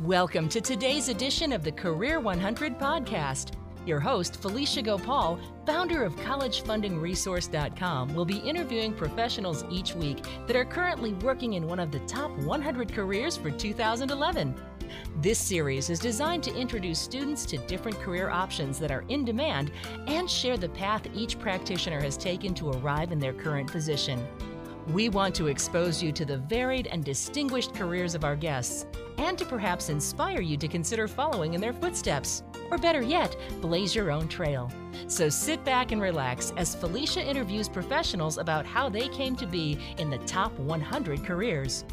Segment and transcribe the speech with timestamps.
[0.00, 3.52] Welcome to today's edition of the Career 100 podcast.
[3.86, 10.64] Your host, Felicia Gopaul, founder of CollegeFundingResource.com, will be interviewing professionals each week that are
[10.64, 14.56] currently working in one of the top 100 careers for 2011.
[15.20, 19.70] This series is designed to introduce students to different career options that are in demand
[20.08, 24.26] and share the path each practitioner has taken to arrive in their current position.
[24.88, 28.84] We want to expose you to the varied and distinguished careers of our guests
[29.16, 32.42] and to perhaps inspire you to consider following in their footsteps.
[32.70, 34.70] Or better yet, blaze your own trail.
[35.06, 39.78] So sit back and relax as Felicia interviews professionals about how they came to be
[39.96, 41.86] in the top 100 careers.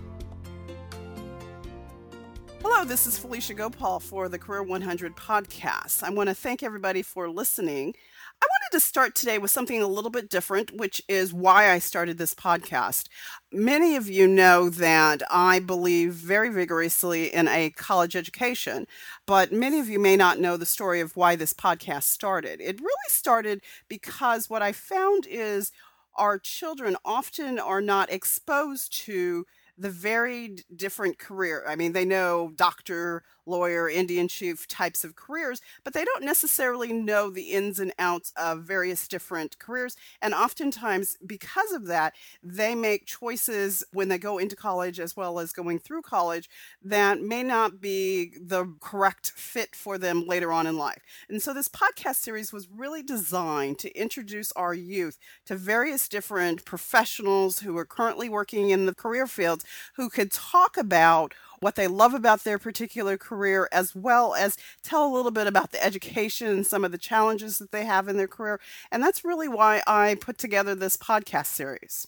[2.62, 6.04] Hello, this is Felicia Gopaul for the Career 100 podcast.
[6.04, 7.96] I want to thank everybody for listening.
[8.42, 11.80] I wanted to start today with something a little bit different, which is why I
[11.80, 13.08] started this podcast.
[13.52, 18.88] Many of you know that I believe very vigorously in a college education,
[19.28, 22.60] but many of you may not know the story of why this podcast started.
[22.62, 25.72] It really started because what I found is
[26.16, 29.46] our children often are not exposed to
[29.78, 31.64] the varied different career.
[31.68, 36.94] I mean, they know doctor, lawyer, Indian chief types of careers, but they don't necessarily
[36.94, 39.96] know the ins and outs of various different careers.
[40.22, 45.40] And oftentimes, because of that, they make choices when they go into college as well
[45.40, 46.50] as going through college
[46.84, 51.02] that may not be the correct fit for them later on in life.
[51.30, 56.66] And so, this podcast series was really designed to introduce our youth to various different
[56.66, 61.88] professionals who are currently working in the career fields who could talk about what they
[61.88, 66.48] love about their particular career, as well as tell a little bit about the education
[66.48, 68.60] and some of the challenges that they have in their career.
[68.92, 72.08] And that's really why I put together this podcast series.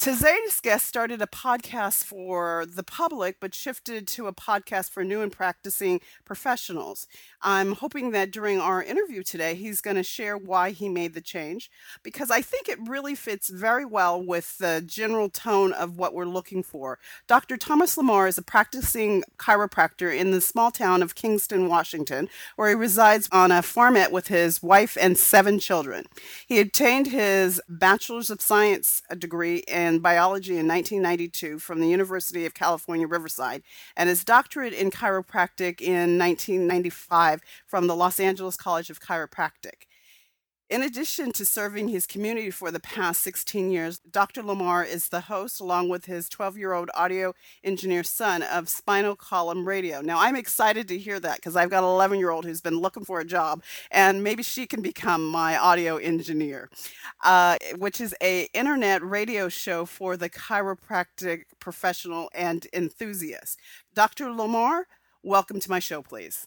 [0.00, 5.20] Today's guest started a podcast for the public, but shifted to a podcast for new
[5.20, 7.06] and practicing professionals.
[7.42, 11.20] I'm hoping that during our interview today, he's going to share why he made the
[11.20, 11.70] change
[12.02, 16.24] because I think it really fits very well with the general tone of what we're
[16.24, 16.98] looking for.
[17.26, 17.58] Dr.
[17.58, 22.74] Thomas Lamar is a practicing chiropractor in the small town of Kingston, Washington, where he
[22.74, 26.06] resides on a farmette with his wife and seven children.
[26.46, 32.54] He obtained his Bachelor's of Science degree in biology in 1992 from the University of
[32.54, 33.62] California, Riverside,
[33.96, 39.86] and his doctorate in chiropractic in 1995 from the Los Angeles College of Chiropractic.
[40.70, 44.40] In addition to serving his community for the past 16 years, Dr.
[44.40, 49.16] Lamar is the host, along with his 12 year old audio engineer son, of Spinal
[49.16, 50.00] Column Radio.
[50.00, 52.78] Now, I'm excited to hear that because I've got an 11 year old who's been
[52.78, 56.70] looking for a job, and maybe she can become my audio engineer,
[57.24, 63.58] uh, which is a internet radio show for the chiropractic professional and enthusiast.
[63.92, 64.30] Dr.
[64.30, 64.86] Lamar,
[65.24, 66.46] welcome to my show, please.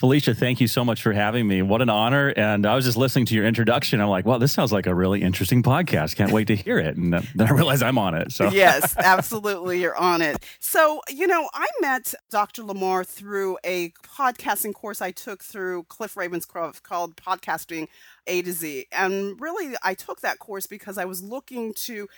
[0.00, 1.60] Felicia, thank you so much for having me.
[1.60, 2.32] What an honor.
[2.34, 4.00] And I was just listening to your introduction.
[4.00, 6.16] I'm like, well, this sounds like a really interesting podcast.
[6.16, 6.96] Can't wait to hear it.
[6.96, 8.32] And then I realized I'm on it.
[8.32, 9.82] So, yes, absolutely.
[9.82, 10.42] You're on it.
[10.58, 12.62] So, you know, I met Dr.
[12.62, 17.88] Lamar through a podcasting course I took through Cliff Ravenscraft called Podcasting
[18.26, 18.86] A to Z.
[18.92, 22.08] And really, I took that course because I was looking to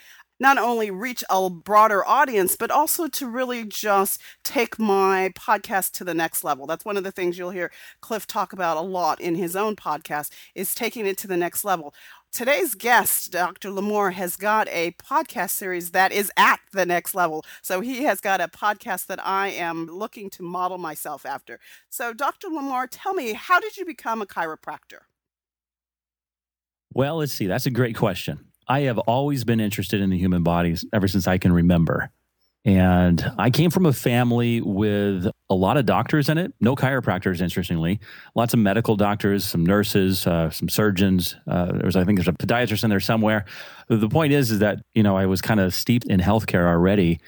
[0.43, 6.03] not only reach a broader audience, but also to really just take my podcast to
[6.03, 6.67] the next level.
[6.67, 7.71] That's one of the things you'll hear
[8.01, 11.63] Cliff talk about a lot in his own podcast is taking it to the next
[11.63, 11.95] level.
[12.33, 13.71] Today's guest, Dr.
[13.71, 17.45] Lamar, has got a podcast series that is at the next level.
[17.61, 21.59] So he has got a podcast that I am looking to model myself after.
[21.89, 22.49] So, Dr.
[22.49, 25.03] Lamar, tell me, how did you become a chiropractor?
[26.91, 27.47] Well, let's see.
[27.47, 28.52] That's a great question.
[28.67, 32.11] I have always been interested in the human bodies ever since I can remember.
[32.65, 37.41] And I came from a family with a lot of doctors in it, no chiropractors,
[37.41, 37.99] interestingly,
[38.35, 41.35] lots of medical doctors, some nurses, uh, some surgeons.
[41.45, 43.43] Uh, there's, I think, there's a podiatrist in there somewhere.
[43.89, 47.19] The point is, is that you know I was kind of steeped in healthcare already,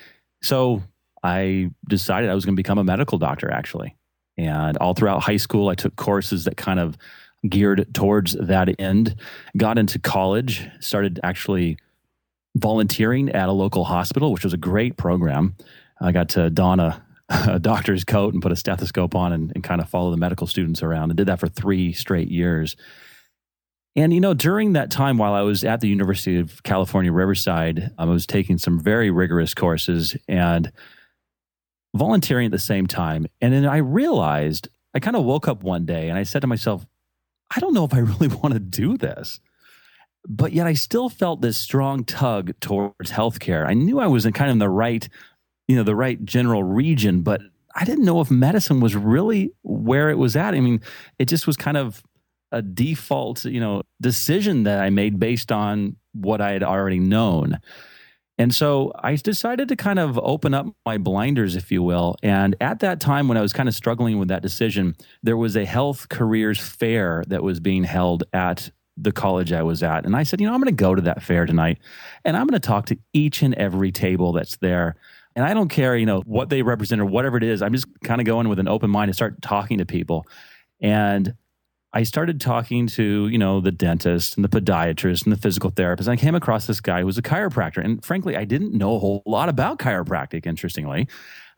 [0.42, 0.82] so
[1.22, 3.98] I decided I was going to become a medical doctor, actually.
[4.38, 6.98] And all throughout high school, I took courses that kind of
[7.50, 9.16] geared towards that end.
[9.58, 11.78] Got into college, started actually
[12.56, 15.56] volunteering at a local hospital, which was a great program.
[16.02, 19.64] I got to don a, a doctor's coat and put a stethoscope on and, and
[19.64, 22.76] kind of follow the medical students around and did that for three straight years.
[23.98, 27.92] And, you know, during that time while I was at the University of California, Riverside,
[27.98, 30.72] I was taking some very rigorous courses and
[31.96, 33.26] volunteering at the same time.
[33.40, 36.48] And then I realized, I kind of woke up one day and I said to
[36.48, 36.86] myself,
[37.56, 39.40] I don't know if I really want to do this.
[40.28, 43.68] But yet I still felt this strong tug towards healthcare.
[43.68, 45.08] I knew I was in kind of the right,
[45.68, 47.42] you know, the right general region, but
[47.76, 50.56] I didn't know if medicine was really where it was at.
[50.56, 50.82] I mean,
[51.20, 52.02] it just was kind of
[52.52, 57.60] a default, you know, decision that I made based on what I had already known.
[58.38, 62.18] And so I decided to kind of open up my blinders, if you will.
[62.22, 65.56] And at that time, when I was kind of struggling with that decision, there was
[65.56, 70.06] a health careers fair that was being held at the college I was at.
[70.06, 71.80] And I said, you know, I'm going to go to that fair tonight
[72.24, 74.96] and I'm going to talk to each and every table that's there.
[75.36, 77.62] And I don't care, you know, what they represent or whatever it is.
[77.62, 80.26] I'm just kind of going with an open mind and start talking to people.
[80.80, 81.36] And
[81.96, 86.10] I started talking to, you know, the dentist and the podiatrist and the physical therapist.
[86.10, 87.84] And I came across this guy who was a chiropractor.
[87.84, 91.08] And frankly, I didn't know a whole lot about chiropractic, interestingly.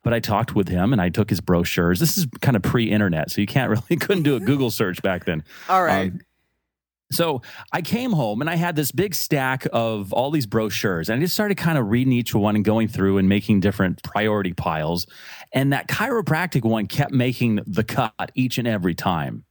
[0.04, 2.00] But I talked with him and I took his brochures.
[2.00, 5.26] This is kind of pre-internet, so you can't really couldn't do a Google search back
[5.26, 5.44] then.
[5.68, 6.12] All right.
[6.12, 6.22] Um,
[7.12, 7.42] so
[7.72, 11.24] I came home and I had this big stack of all these brochures, and I
[11.24, 15.08] just started kind of reading each one and going through and making different priority piles.
[15.52, 19.46] And that chiropractic one kept making the cut each and every time.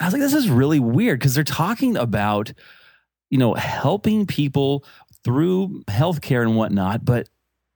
[0.00, 2.52] I was like, this is really weird because they're talking about,
[3.28, 4.84] you know, helping people
[5.22, 7.28] through healthcare and whatnot, but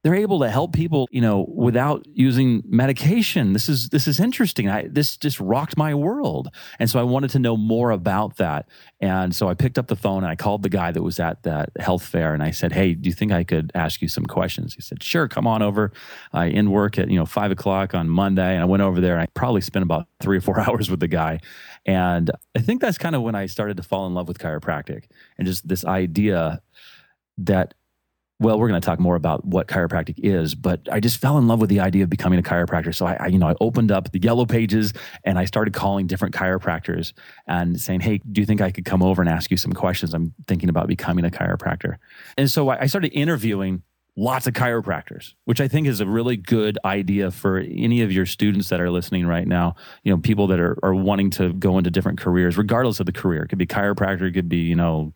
[0.04, 3.54] they're able to help people, you know, without using medication.
[3.54, 4.68] This is this is interesting.
[4.68, 6.48] I this just rocked my world.
[6.78, 8.68] And so I wanted to know more about that.
[9.00, 11.42] And so I picked up the phone and I called the guy that was at
[11.44, 14.26] that health fair and I said, Hey, do you think I could ask you some
[14.26, 14.74] questions?
[14.74, 15.90] He said, Sure, come on over.
[16.34, 18.52] I in work at, you know, five o'clock on Monday.
[18.52, 21.00] And I went over there and I probably spent about three or four hours with
[21.00, 21.40] the guy.
[21.86, 25.04] And I think that's kind of when I started to fall in love with chiropractic
[25.38, 26.60] and just this idea
[27.38, 27.72] that
[28.40, 31.46] well, we're going to talk more about what chiropractic is, but I just fell in
[31.46, 32.94] love with the idea of becoming a chiropractor.
[32.94, 34.92] So I, I, you know, I opened up the yellow pages
[35.24, 37.12] and I started calling different chiropractors
[37.46, 40.14] and saying, "Hey, do you think I could come over and ask you some questions?
[40.14, 41.96] I'm thinking about becoming a chiropractor."
[42.36, 43.82] And so I started interviewing
[44.16, 48.26] lots of chiropractors, which I think is a really good idea for any of your
[48.26, 49.76] students that are listening right now.
[50.02, 53.12] You know, people that are, are wanting to go into different careers, regardless of the
[53.12, 53.44] career.
[53.44, 55.12] It could be chiropractor, it could be, you know,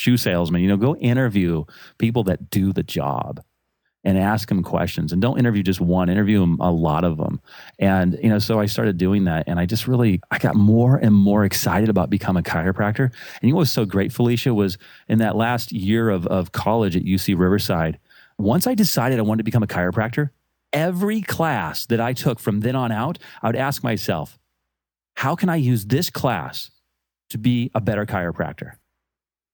[0.00, 1.64] shoe salesman, you know, go interview
[1.98, 3.42] people that do the job
[4.02, 5.12] and ask them questions.
[5.12, 7.38] And don't interview just one interview them a lot of them
[7.78, 10.96] and you know so i started doing that and i just really i got more
[10.96, 13.04] and more excited about becoming a chiropractor.
[13.04, 16.52] And you know what was so great felicia was in that last year of, of
[16.52, 17.98] college at uc riverside
[18.38, 20.30] once i decided i wanted to become a chiropractor
[20.72, 24.38] every class that i took from then on out i would ask myself
[25.16, 26.70] how can i use this class
[27.28, 28.72] to be a better chiropractor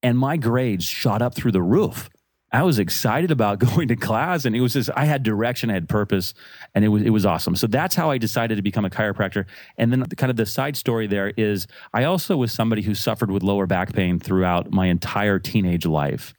[0.07, 2.09] and my grades shot up through the roof.
[2.53, 5.75] I was excited about going to class and it was just I had direction, I
[5.75, 6.33] had purpose,
[6.77, 7.57] and it was it was awesome.
[7.57, 9.47] So that's how I decided to become a chiropractor.
[9.77, 12.95] And then the, kind of the side story there is I also was somebody who
[12.95, 16.35] suffered with lower back pain throughout my entire teenage life.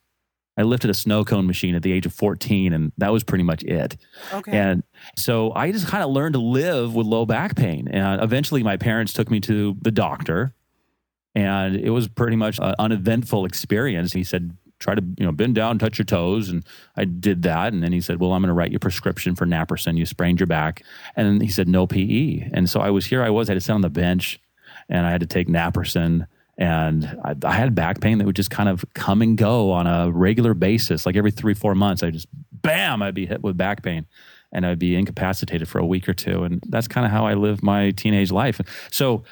[0.55, 3.43] I lifted a snow cone machine at the age of 14 and that was pretty
[3.43, 3.97] much it.
[4.33, 4.57] Okay.
[4.57, 4.81] And
[5.17, 7.89] so I just kind of learned to live with low back pain.
[7.89, 10.53] And eventually my parents took me to the doctor
[11.37, 14.11] and it was pretty much an uneventful experience.
[14.11, 16.63] He said, try to you know bend down touch your toes and
[16.97, 19.35] i did that and then he said well i'm going to write you a prescription
[19.35, 19.97] for naproxen.
[19.97, 20.83] You sprained your back
[21.15, 23.65] and he said no pe and so i was here i was i had to
[23.65, 24.39] sit on the bench
[24.87, 26.27] and i had to take naproxen
[26.59, 29.85] and I, I had back pain that would just kind of come and go on
[29.87, 31.05] a regular basis.
[31.07, 34.05] Like every three four months i just bam i'd be hit with back pain
[34.51, 37.33] and i'd be incapacitated for a week or two and that's kind of how i
[37.33, 38.61] lived my teenage life.
[38.91, 39.23] So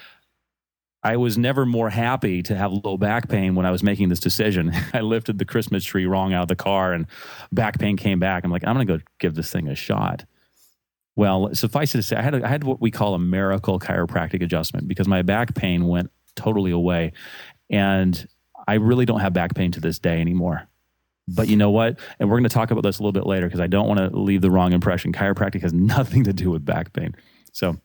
[1.06, 4.20] I was never more happy to have low back pain when I was making this
[4.20, 4.72] decision.
[4.94, 7.06] I lifted the Christmas tree wrong out of the car and
[7.52, 8.44] back pain came back.
[8.44, 10.26] I'm like, I'm going to go give this thing a shot.
[11.16, 13.80] Well, suffice it to say, I had, a, I had what we call a miracle
[13.80, 17.14] chiropractic adjustment because my back pain went totally away.
[17.70, 18.28] And
[18.68, 20.68] I really don't have back pain to this day anymore.
[21.28, 22.00] But you know what?
[22.20, 24.00] And we're going to talk about this a little bit later because I don't want
[24.00, 25.14] to leave the wrong impression.
[25.14, 27.16] Chiropractic has nothing to do with back pain.
[27.54, 27.78] So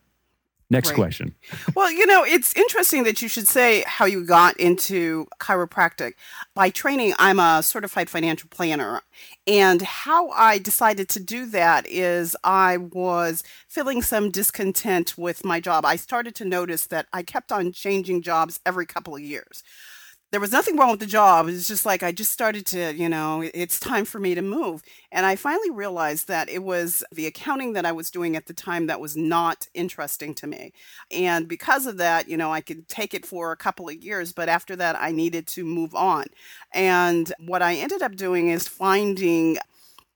[0.71, 0.95] Next right.
[0.95, 1.35] question.
[1.75, 6.13] Well, you know, it's interesting that you should say how you got into chiropractic.
[6.55, 9.01] By training, I'm a certified financial planner.
[9.45, 15.59] And how I decided to do that is I was feeling some discontent with my
[15.59, 15.83] job.
[15.83, 19.63] I started to notice that I kept on changing jobs every couple of years
[20.31, 21.49] there was nothing wrong with the job.
[21.49, 24.81] It's just like I just started to, you know, it's time for me to move.
[25.11, 28.53] And I finally realized that it was the accounting that I was doing at the
[28.53, 30.71] time that was not interesting to me.
[31.11, 34.31] And because of that, you know, I could take it for a couple of years,
[34.31, 36.27] but after that, I needed to move on.
[36.73, 39.57] And what I ended up doing is finding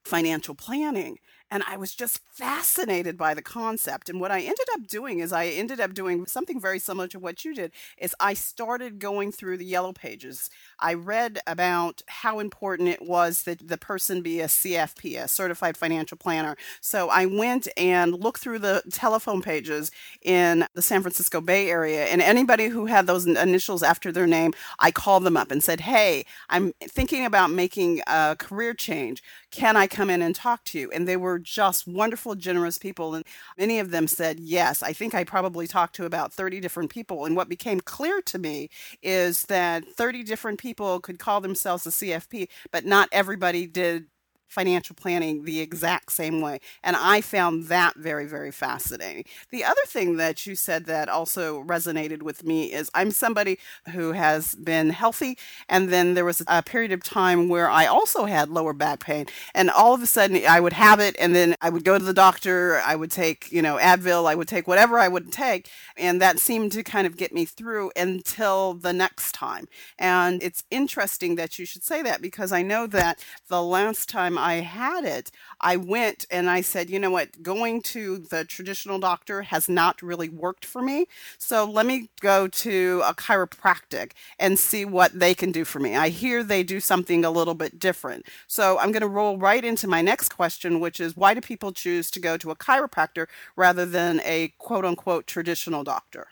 [0.05, 1.19] financial planning
[1.55, 4.09] And I was just fascinated by the concept.
[4.09, 7.17] And what I ended up doing is I ended up doing something very similar to
[7.17, 10.49] what you did is I started going through the yellow pages.
[10.81, 15.77] I read about how important it was that the person be a CFP, a certified
[15.77, 16.57] financial planner.
[16.81, 19.91] So I went and looked through the telephone pages
[20.23, 24.51] in the San Francisco Bay Area and anybody who had those initials after their name,
[24.79, 29.23] I called them up and said, "Hey, I'm thinking about making a career change.
[29.51, 33.15] Can I come in and talk to you?" And they were just wonderful, generous people.
[33.15, 33.25] And
[33.57, 34.83] many of them said, Yes.
[34.83, 37.25] I think I probably talked to about 30 different people.
[37.25, 38.69] And what became clear to me
[39.03, 44.07] is that 30 different people could call themselves a CFP, but not everybody did
[44.47, 46.59] financial planning the exact same way.
[46.83, 49.25] And I found that very, very fascinating.
[49.51, 53.59] The other thing that you said that also resonated with me is I'm somebody
[53.91, 55.37] who has been healthy.
[55.67, 59.25] And then there was a period of time where I also had lower back pain.
[59.53, 61.15] And all of a sudden I would have it.
[61.19, 62.79] And then I would go to the doctor.
[62.85, 64.27] I would take, you know, Advil.
[64.27, 65.69] I would take whatever I would take.
[65.97, 69.67] And that seemed to kind of get me through until the next time.
[69.97, 74.34] And it's interesting that you should say that because I know that the last time
[74.37, 78.99] I had it, I went and I said, you know what, going to the traditional
[78.99, 81.07] doctor has not really worked for me.
[81.37, 85.95] So let me go to a chiropractic and see what they can do for me.
[85.95, 88.25] I hear they do something a little bit different.
[88.47, 91.71] So I'm going to roll right into my next question, which is why do people
[91.71, 96.27] choose to go to a chiropractor rather than a quote unquote traditional doctor?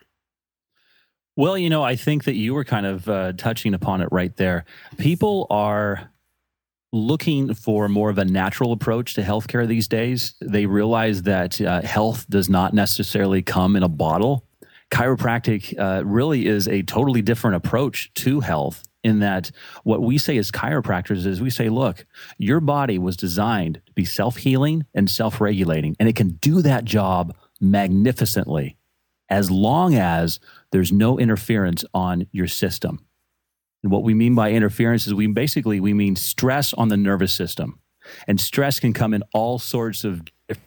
[1.35, 4.35] Well, you know, I think that you were kind of uh, touching upon it right
[4.37, 4.65] there.
[4.97, 6.11] People are
[6.93, 10.35] looking for more of a natural approach to healthcare these days.
[10.39, 14.47] They realize that uh, health does not necessarily come in a bottle.
[14.91, 18.83] Chiropractic uh, really is a totally different approach to health.
[19.03, 19.51] In that,
[19.83, 22.05] what we say as chiropractors is we say, look,
[22.37, 26.61] your body was designed to be self healing and self regulating, and it can do
[26.61, 28.77] that job magnificently
[29.29, 30.39] as long as
[30.71, 33.03] there's no interference on your system.
[33.83, 37.33] And what we mean by interference is we basically we mean stress on the nervous
[37.33, 37.79] system.
[38.27, 40.21] And stress can come in all sorts of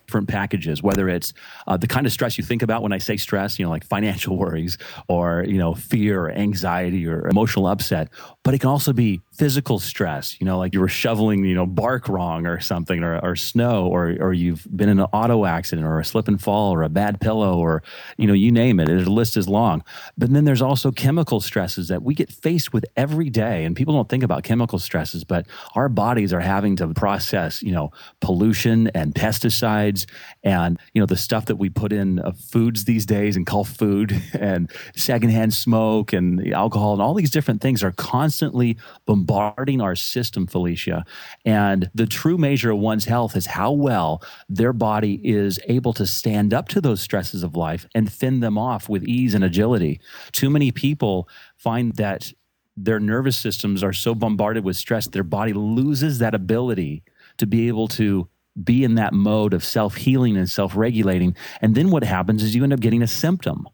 [0.06, 1.32] different packages, whether it's
[1.66, 3.84] uh, the kind of stress you think about when I say stress, you know, like
[3.84, 8.08] financial worries or, you know, fear or anxiety or emotional upset,
[8.42, 11.66] but it can also be physical stress, you know, like you were shoveling, you know,
[11.66, 15.86] bark wrong or something or, or snow or, or you've been in an auto accident
[15.86, 17.82] or a slip and fall or a bad pillow or,
[18.16, 18.86] you know, you name it.
[18.86, 19.82] The list is long.
[20.16, 23.64] But then there's also chemical stresses that we get faced with every day.
[23.64, 27.72] And people don't think about chemical stresses, but our bodies are having to process, you
[27.72, 29.95] know, pollution and pesticides
[30.42, 34.20] and, you know, the stuff that we put in foods these days and call food
[34.34, 38.76] and secondhand smoke and alcohol and all these different things are constantly
[39.06, 41.04] bombarding our system, Felicia.
[41.44, 46.06] And the true measure of one's health is how well their body is able to
[46.06, 50.00] stand up to those stresses of life and fend them off with ease and agility.
[50.32, 52.32] Too many people find that
[52.76, 57.02] their nervous systems are so bombarded with stress, their body loses that ability
[57.38, 58.28] to be able to
[58.62, 61.36] be in that mode of self healing and self regulating.
[61.60, 63.68] And then what happens is you end up getting a symptom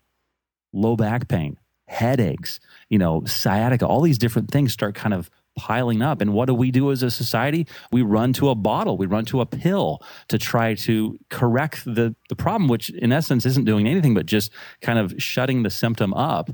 [0.72, 6.00] low back pain, headaches, you know, sciatica, all these different things start kind of piling
[6.00, 6.20] up.
[6.20, 7.66] And what do we do as a society?
[7.90, 12.14] We run to a bottle, we run to a pill to try to correct the,
[12.28, 16.14] the problem, which in essence isn't doing anything but just kind of shutting the symptom
[16.14, 16.50] up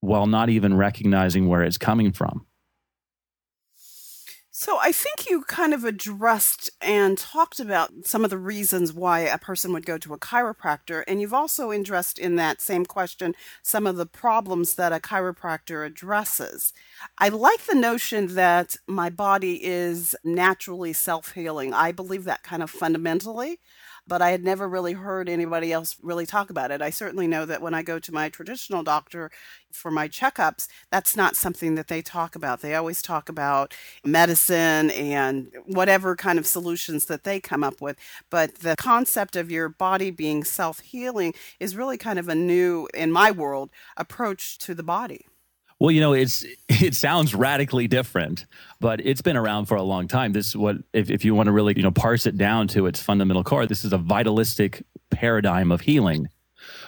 [0.00, 2.46] while not even recognizing where it's coming from.
[4.64, 9.20] So I think you kind of addressed and talked about some of the reasons why
[9.20, 11.04] a person would go to a chiropractor.
[11.06, 15.84] And you've also addressed in that same question some of the problems that a chiropractor
[15.84, 16.72] addresses.
[17.18, 21.74] I like the notion that my body is naturally self healing.
[21.74, 23.60] I believe that kind of fundamentally
[24.06, 26.82] but I had never really heard anybody else really talk about it.
[26.82, 29.30] I certainly know that when I go to my traditional doctor
[29.72, 32.60] for my checkups, that's not something that they talk about.
[32.60, 37.96] They always talk about medicine and whatever kind of solutions that they come up with.
[38.30, 42.88] But the concept of your body being self healing is really kind of a new,
[42.94, 45.26] in my world, approach to the body.
[45.80, 48.46] Well, you know, it's it sounds radically different,
[48.80, 50.32] but it's been around for a long time.
[50.32, 52.86] This is what if, if you want to really, you know, parse it down to
[52.86, 56.28] its fundamental core, this is a vitalistic paradigm of healing.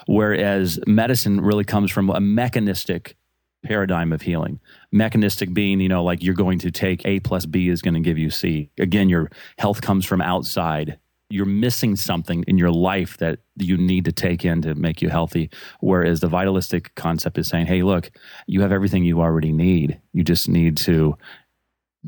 [0.07, 3.16] Whereas medicine really comes from a mechanistic
[3.64, 4.61] paradigm of healing.
[4.93, 8.00] Mechanistic being, you know, like you're going to take A plus B is going to
[8.00, 8.71] give you C.
[8.78, 14.04] Again, your health comes from outside you're missing something in your life that you need
[14.04, 15.50] to take in to make you healthy.
[15.80, 18.11] Whereas the vitalistic concept is saying, hey, look,
[18.47, 20.00] you have everything you already need.
[20.12, 21.16] You just need to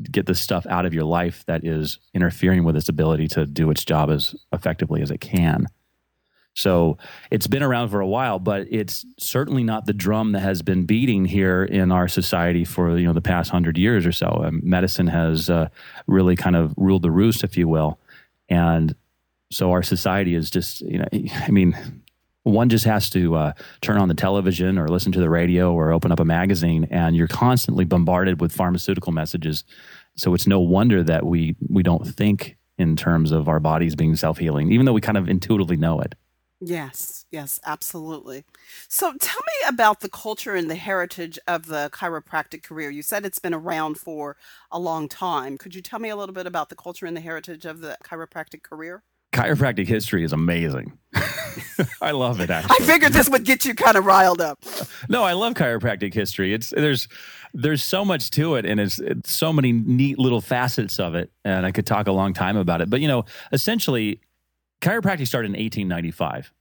[0.09, 3.69] get the stuff out of your life that is interfering with its ability to do
[3.69, 5.67] its job as effectively as it can.
[6.55, 6.97] So
[7.31, 10.85] it's been around for a while, but it's certainly not the drum that has been
[10.85, 14.41] beating here in our society for you know the past hundred years or so.
[14.43, 15.69] Um, medicine has uh,
[16.07, 17.99] really kind of ruled the roost, if you will,
[18.49, 18.95] and
[19.51, 21.77] so our society is just you know I mean
[22.43, 25.91] one just has to uh, turn on the television or listen to the radio or
[25.91, 29.63] open up a magazine and you're constantly bombarded with pharmaceutical messages
[30.15, 34.15] so it's no wonder that we we don't think in terms of our bodies being
[34.15, 36.15] self-healing even though we kind of intuitively know it
[36.61, 38.43] Yes, yes, absolutely.
[38.89, 42.89] So tell me about the culture and the heritage of the chiropractic career.
[42.89, 44.35] You said it's been around for
[44.69, 45.57] a long time.
[45.57, 47.97] Could you tell me a little bit about the culture and the heritage of the
[48.03, 49.03] chiropractic career?
[49.31, 50.97] Chiropractic history is amazing.
[52.01, 52.49] I love it.
[52.49, 52.75] Actually.
[52.83, 54.63] I figured this would get you kind of riled up.
[55.07, 56.53] No, I love chiropractic history.
[56.53, 57.07] It's there's
[57.53, 61.31] there's so much to it, and it's, it's so many neat little facets of it,
[61.43, 62.91] and I could talk a long time about it.
[62.91, 64.19] But you know, essentially,
[64.81, 66.53] chiropractic started in 1895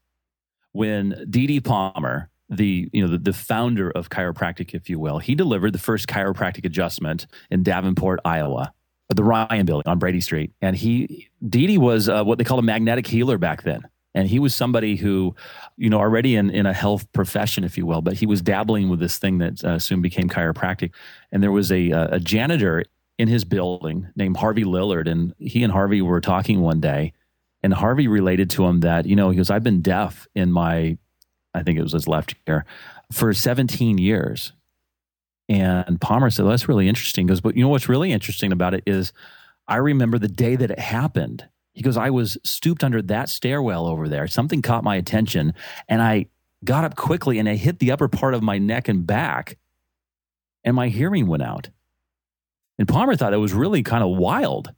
[0.72, 1.60] when D.D.
[1.60, 5.78] Palmer, the you know the, the founder of chiropractic, if you will, he delivered the
[5.78, 8.72] first chiropractic adjustment in Davenport, Iowa
[9.16, 10.52] the Ryan building on Brady Street.
[10.60, 11.78] And he, D.D.
[11.78, 13.88] was uh, what they call a magnetic healer back then.
[14.14, 15.34] And he was somebody who,
[15.76, 18.88] you know, already in, in a health profession, if you will, but he was dabbling
[18.88, 20.92] with this thing that uh, soon became chiropractic.
[21.30, 22.84] And there was a, a janitor
[23.18, 25.08] in his building named Harvey Lillard.
[25.08, 27.12] And he and Harvey were talking one day.
[27.62, 30.96] And Harvey related to him that, you know, he goes, I've been deaf in my,
[31.54, 32.64] I think it was his left ear,
[33.12, 34.52] for 17 years.
[35.48, 37.26] And Palmer said, well, that's really interesting.
[37.26, 39.12] He goes, but you know what's really interesting about it is
[39.66, 41.48] I remember the day that it happened.
[41.72, 44.26] He goes, I was stooped under that stairwell over there.
[44.26, 45.54] Something caught my attention
[45.88, 46.26] and I
[46.64, 49.56] got up quickly and I hit the upper part of my neck and back
[50.64, 51.70] and my hearing went out.
[52.78, 54.72] And Palmer thought it was really kind of wild.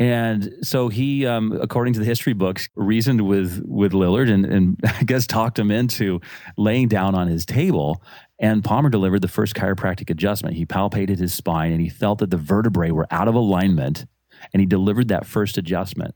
[0.00, 4.80] And so he, um, according to the history books, reasoned with with Lillard and, and
[4.84, 6.20] I guess talked him into
[6.56, 8.02] laying down on his table
[8.38, 10.56] and Palmer delivered the first chiropractic adjustment.
[10.56, 14.06] He palpated his spine and he felt that the vertebrae were out of alignment
[14.54, 16.14] and he delivered that first adjustment.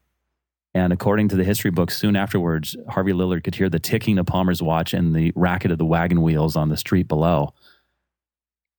[0.72, 4.24] And according to the history books, soon afterwards, Harvey Lillard could hear the ticking of
[4.24, 7.52] Palmer's watch and the racket of the wagon wheels on the street below.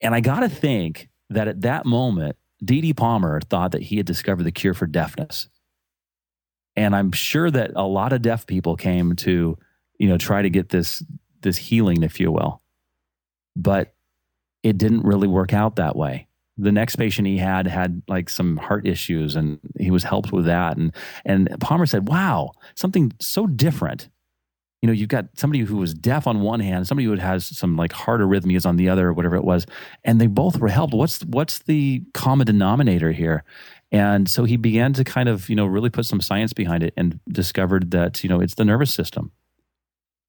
[0.01, 2.93] And I got to think that at that moment, D.D.
[2.93, 5.47] Palmer thought that he had discovered the cure for deafness.
[6.75, 9.57] And I'm sure that a lot of deaf people came to,
[9.97, 11.03] you know, try to get this
[11.41, 12.61] this healing, if you will
[13.55, 13.93] but
[14.63, 16.27] it didn't really work out that way.
[16.57, 20.45] The next patient he had had like some heart issues and he was helped with
[20.45, 20.77] that.
[20.77, 24.09] And, and Palmer said, wow, something so different.
[24.85, 27.75] You know, you've got somebody who was deaf on one hand, somebody who has some
[27.75, 29.65] like heart arrhythmias on the other, or whatever it was,
[30.03, 30.93] and they both were helped.
[30.93, 33.43] What's what's the common denominator here?
[33.91, 36.93] And so he began to kind of, you know, really put some science behind it
[36.95, 39.31] and discovered that, you know, it's the nervous system.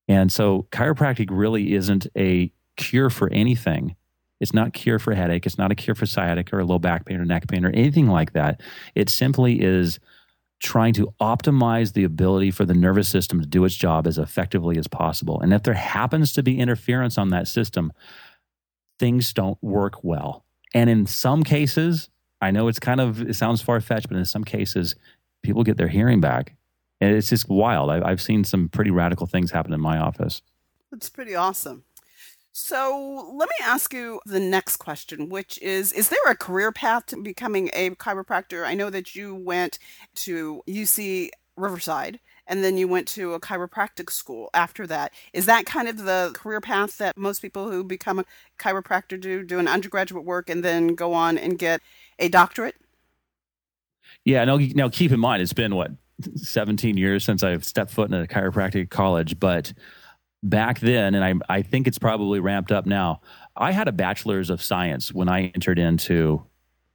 [0.07, 3.95] And so chiropractic really isn't a cure for anything.
[4.39, 5.45] It's not cure for headache.
[5.45, 8.07] It's not a cure for sciatica or low back pain or neck pain or anything
[8.07, 8.61] like that.
[8.95, 9.99] It simply is
[10.59, 14.77] trying to optimize the ability for the nervous system to do its job as effectively
[14.77, 15.39] as possible.
[15.39, 17.93] And if there happens to be interference on that system,
[18.99, 20.45] things don't work well.
[20.73, 22.09] And in some cases,
[22.41, 24.95] I know it's kind of, it sounds far fetched, but in some cases,
[25.43, 26.55] people get their hearing back.
[26.99, 27.91] And it's just wild.
[27.91, 30.41] I've seen some pretty radical things happen in my office.
[30.91, 31.83] It's pretty awesome.
[32.59, 37.05] So let me ask you the next question, which is Is there a career path
[37.07, 38.65] to becoming a chiropractor?
[38.65, 39.77] I know that you went
[40.15, 45.13] to UC Riverside and then you went to a chiropractic school after that.
[45.33, 48.25] Is that kind of the career path that most people who become a
[48.57, 51.79] chiropractor do, do an undergraduate work and then go on and get
[52.17, 52.75] a doctorate?
[54.25, 55.91] Yeah, now, now keep in mind, it's been what,
[56.33, 59.73] 17 years since I've stepped foot in a chiropractic college, but
[60.43, 63.21] back then, and I, I think it's probably ramped up now.
[63.55, 66.43] I had a bachelor's of science when I entered into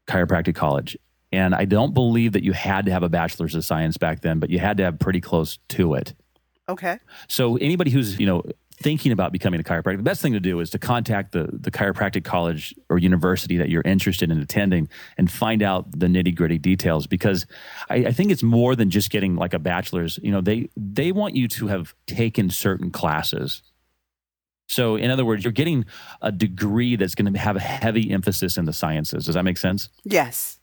[0.07, 0.97] chiropractic college.
[1.33, 4.39] And I don't believe that you had to have a bachelor's of science back then,
[4.39, 6.15] but you had to have pretty close to it.
[6.69, 6.99] Okay.
[7.27, 8.43] So anybody who's, you know,
[8.83, 11.71] thinking about becoming a chiropractor, the best thing to do is to contact the, the
[11.71, 16.59] chiropractic college or university that you're interested in attending and find out the nitty gritty
[16.59, 17.47] details because
[17.89, 20.19] I, I, think it's more than just getting like a bachelor's.
[20.23, 23.63] You know, they they want you to have taken certain classes.
[24.69, 25.85] So, in other words, you're getting
[26.23, 29.27] a degree that's going to have a heavy emphasis in the sciences.
[29.27, 29.91] Does that make sense?
[30.05, 30.59] Yes.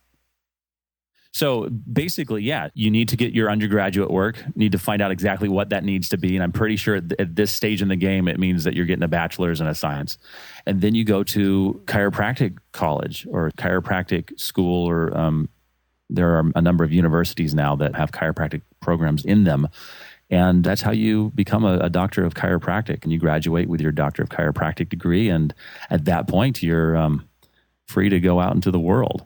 [1.32, 5.48] So basically, yeah, you need to get your undergraduate work, need to find out exactly
[5.48, 6.36] what that needs to be.
[6.36, 9.04] And I'm pretty sure at, this stage in the game, it means that you're getting
[9.04, 10.18] a bachelor's in a science.
[10.66, 15.50] And then you go to chiropractic college or chiropractic school, or um,
[16.10, 19.68] there are a number of universities now that have chiropractic programs in them.
[20.32, 23.92] And that's how you become a, a, doctor of chiropractic, and you graduate with your
[23.92, 25.30] doctor of chiropractic degree.
[25.30, 25.54] And
[25.90, 27.28] at that point, you're um,
[27.88, 29.26] free to go out into the world.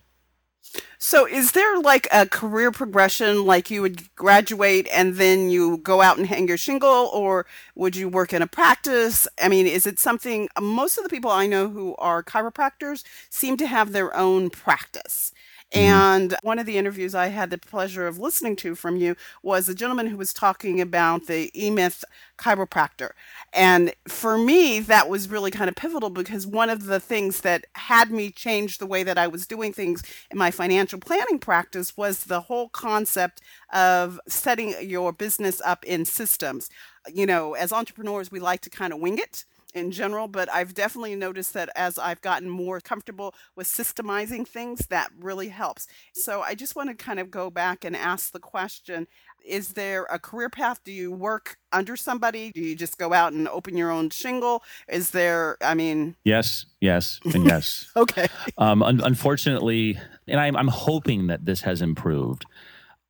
[0.97, 6.01] So, is there like a career progression, like you would graduate and then you go
[6.01, 9.27] out and hang your shingle, or would you work in a practice?
[9.41, 13.57] I mean, is it something most of the people I know who are chiropractors seem
[13.57, 15.32] to have their own practice?
[15.73, 15.85] Mm-hmm.
[15.85, 19.67] And one of the interviews I had the pleasure of listening to from you was
[19.67, 22.03] a gentleman who was talking about the E Myth
[22.37, 23.11] chiropractor.
[23.53, 27.65] And for me, that was really kind of pivotal because one of the things that
[27.73, 31.97] had me change the way that I was doing things in my financial planning practice
[31.97, 33.41] was the whole concept
[33.73, 36.69] of setting your business up in systems.
[37.11, 40.73] You know, as entrepreneurs, we like to kind of wing it in general, but I've
[40.73, 45.87] definitely noticed that as I've gotten more comfortable with systemizing things, that really helps.
[46.13, 49.07] So I just want to kind of go back and ask the question
[49.45, 50.81] is there a career path?
[50.83, 52.51] Do you work under somebody?
[52.51, 54.63] Do you just go out and open your own shingle?
[54.87, 56.15] Is there, I mean.
[56.23, 57.91] Yes, yes, and yes.
[57.95, 58.27] okay.
[58.57, 62.45] Um, un- unfortunately, and I'm, I'm hoping that this has improved.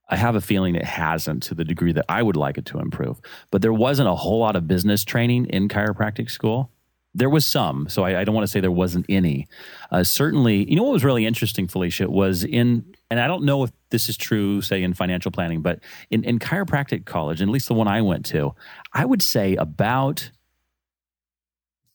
[0.09, 2.79] I have a feeling it hasn't to the degree that I would like it to
[2.79, 3.19] improve.
[3.51, 6.69] But there wasn't a whole lot of business training in chiropractic school.
[7.15, 9.47] There was some, so I, I don't want to say there wasn't any.
[9.91, 13.63] Uh, certainly, you know what was really interesting, Felicia, was in, and I don't know
[13.63, 17.67] if this is true, say in financial planning, but in, in chiropractic college, at least
[17.67, 18.55] the one I went to,
[18.93, 20.31] I would say about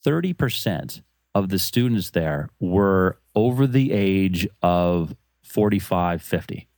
[0.05, 1.01] 30%
[1.35, 6.68] of the students there were over the age of 45, 50.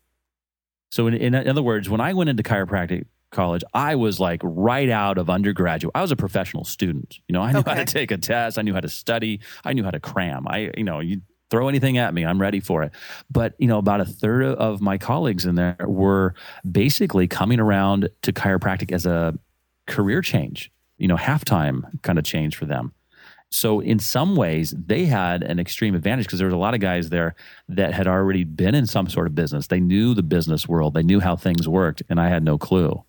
[0.92, 4.90] So, in, in, other words, when I went into chiropractic college, I was like right
[4.90, 5.92] out of undergraduate.
[5.96, 7.18] I was a professional student.
[7.28, 7.72] You know, I knew okay.
[7.72, 10.48] how to take a test, I knew how to study, I knew how to cram.
[10.48, 12.92] I, you know, you throw anything at me, I'm ready for it.
[13.30, 16.36] But, you know, about a third of my colleagues in there were
[16.70, 19.38] basically coming around to chiropractic as a
[19.88, 22.94] career change, you know, halftime kind of change for them.
[23.52, 26.80] So in some ways, they had an extreme advantage because there was a lot of
[26.80, 27.36] guys there
[27.68, 29.68] that had already been in some sort of business.
[29.68, 33.04] They knew the business world, they knew how things worked, and I had no clue.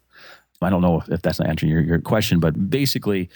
[0.61, 3.31] I don't know if that's not answering your, your question, but basically,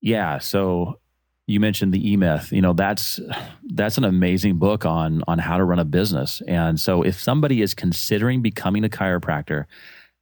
[0.00, 0.38] yeah.
[0.38, 0.98] So
[1.46, 2.52] you mentioned the E Myth.
[2.52, 3.20] You know, that's
[3.64, 6.42] that's an amazing book on on how to run a business.
[6.46, 9.66] And so if somebody is considering becoming a chiropractor,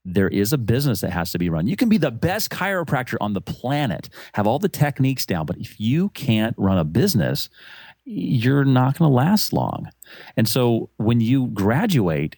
[0.04, 1.66] there is a business that has to be run.
[1.66, 5.56] You can be the best chiropractor on the planet, have all the techniques down, but
[5.56, 7.48] if you can't run a business,
[8.04, 9.88] you're not going to last long.
[10.36, 12.36] And so when you graduate,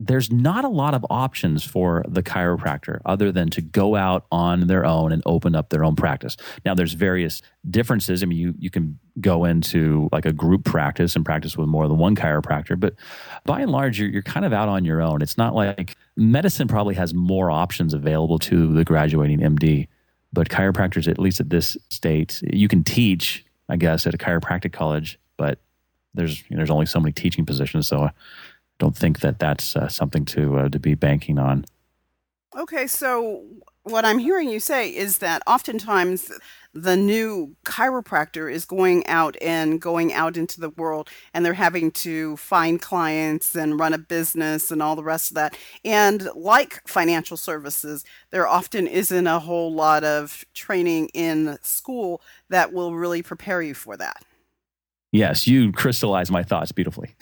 [0.00, 4.66] there's not a lot of options for the chiropractor other than to go out on
[4.66, 6.36] their own and open up their own practice.
[6.64, 8.22] Now there's various differences.
[8.22, 11.86] I mean you you can go into like a group practice and practice with more
[11.86, 12.94] than one chiropractor, but
[13.44, 15.22] by and large you're you're kind of out on your own.
[15.22, 19.86] It's not like medicine probably has more options available to the graduating MD,
[20.32, 24.72] but chiropractors at least at this state, you can teach, I guess, at a chiropractic
[24.72, 25.60] college, but
[26.14, 28.10] there's you know, there's only so many teaching positions, so
[28.78, 31.64] don't think that that's uh, something to uh, to be banking on.
[32.56, 33.42] Okay, so
[33.82, 36.30] what I'm hearing you say is that oftentimes
[36.72, 41.90] the new chiropractor is going out and going out into the world and they're having
[41.90, 45.56] to find clients and run a business and all the rest of that.
[45.84, 52.72] And like financial services, there often isn't a whole lot of training in school that
[52.72, 54.24] will really prepare you for that.
[55.14, 57.14] Yes, you crystallize my thoughts beautifully.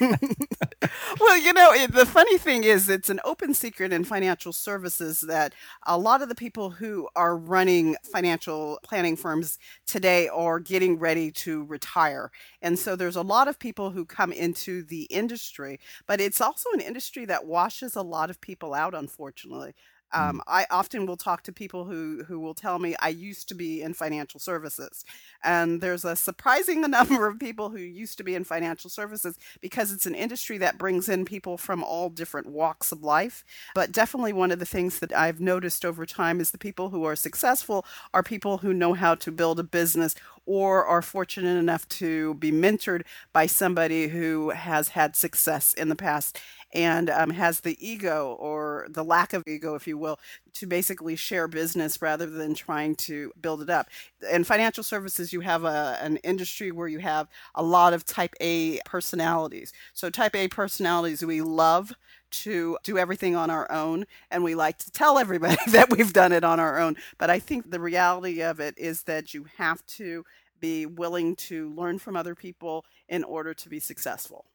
[0.00, 5.20] well, you know, it, the funny thing is, it's an open secret in financial services
[5.20, 5.54] that
[5.86, 11.30] a lot of the people who are running financial planning firms today are getting ready
[11.32, 12.30] to retire.
[12.62, 16.70] And so there's a lot of people who come into the industry, but it's also
[16.72, 19.74] an industry that washes a lot of people out, unfortunately.
[20.14, 20.28] Mm.
[20.28, 23.54] Um, I often will talk to people who, who will tell me I used to
[23.54, 25.04] be in financial services.
[25.42, 29.92] And there's a surprising number of people who used to be in financial services because
[29.92, 33.44] it's an industry that brings in people from all different walks of life.
[33.74, 37.04] But definitely one of the things that I've noticed over time is the people who
[37.04, 40.14] are successful are people who know how to build a business
[40.46, 45.96] or are fortunate enough to be mentored by somebody who has had success in the
[45.96, 46.38] past.
[46.74, 50.18] And um, has the ego or the lack of ego, if you will,
[50.54, 53.88] to basically share business rather than trying to build it up.
[54.32, 58.34] In financial services, you have a, an industry where you have a lot of type
[58.40, 59.72] A personalities.
[59.92, 61.94] So, type A personalities we love
[62.30, 66.32] to do everything on our own and we like to tell everybody that we've done
[66.32, 69.84] it on our own but i think the reality of it is that you have
[69.86, 70.24] to
[70.58, 74.46] be willing to learn from other people in order to be successful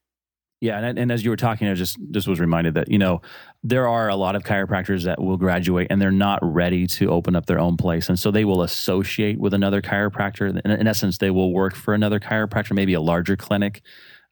[0.61, 3.21] yeah, and, and as you were talking, I just just was reminded that you know
[3.63, 7.35] there are a lot of chiropractors that will graduate and they're not ready to open
[7.35, 10.49] up their own place, and so they will associate with another chiropractor.
[10.65, 13.81] In, in essence, they will work for another chiropractor, maybe a larger clinic,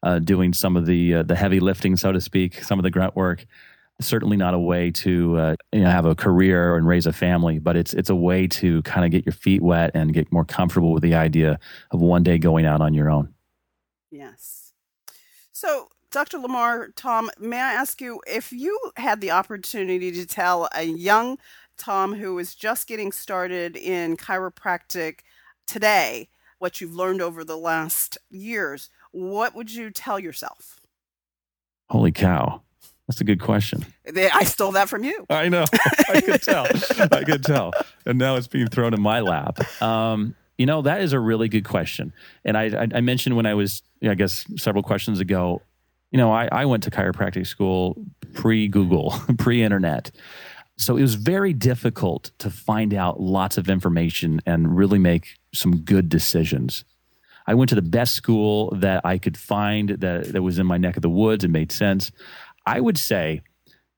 [0.02, 2.90] uh, doing some of the uh, the heavy lifting, so to speak, some of the
[2.90, 3.46] grunt work.
[4.00, 7.58] Certainly not a way to uh, you know, have a career and raise a family,
[7.58, 10.44] but it's it's a way to kind of get your feet wet and get more
[10.44, 11.58] comfortable with the idea
[11.90, 13.32] of one day going out on your own.
[14.10, 14.72] Yes.
[15.52, 16.38] So, Dr.
[16.38, 21.38] Lamar, Tom, may I ask you if you had the opportunity to tell a young
[21.76, 25.20] Tom who is just getting started in chiropractic
[25.66, 30.80] today what you've learned over the last years, what would you tell yourself?
[31.90, 32.62] Holy cow.
[33.06, 33.84] That's a good question.
[34.16, 35.26] I stole that from you.
[35.30, 35.64] I know.
[36.08, 36.66] I could tell.
[37.10, 37.72] I could tell.
[38.06, 39.58] And now it's being thrown in my lap.
[39.82, 42.12] Um, you know, that is a really good question.
[42.44, 45.62] And I, I, I mentioned when I was, I guess, several questions ago,
[46.10, 47.96] you know, I, I went to chiropractic school
[48.34, 50.10] pre Google, pre internet.
[50.76, 55.78] So it was very difficult to find out lots of information and really make some
[55.78, 56.84] good decisions.
[57.48, 60.76] I went to the best school that I could find that, that was in my
[60.76, 62.12] neck of the woods and made sense.
[62.64, 63.42] I would say,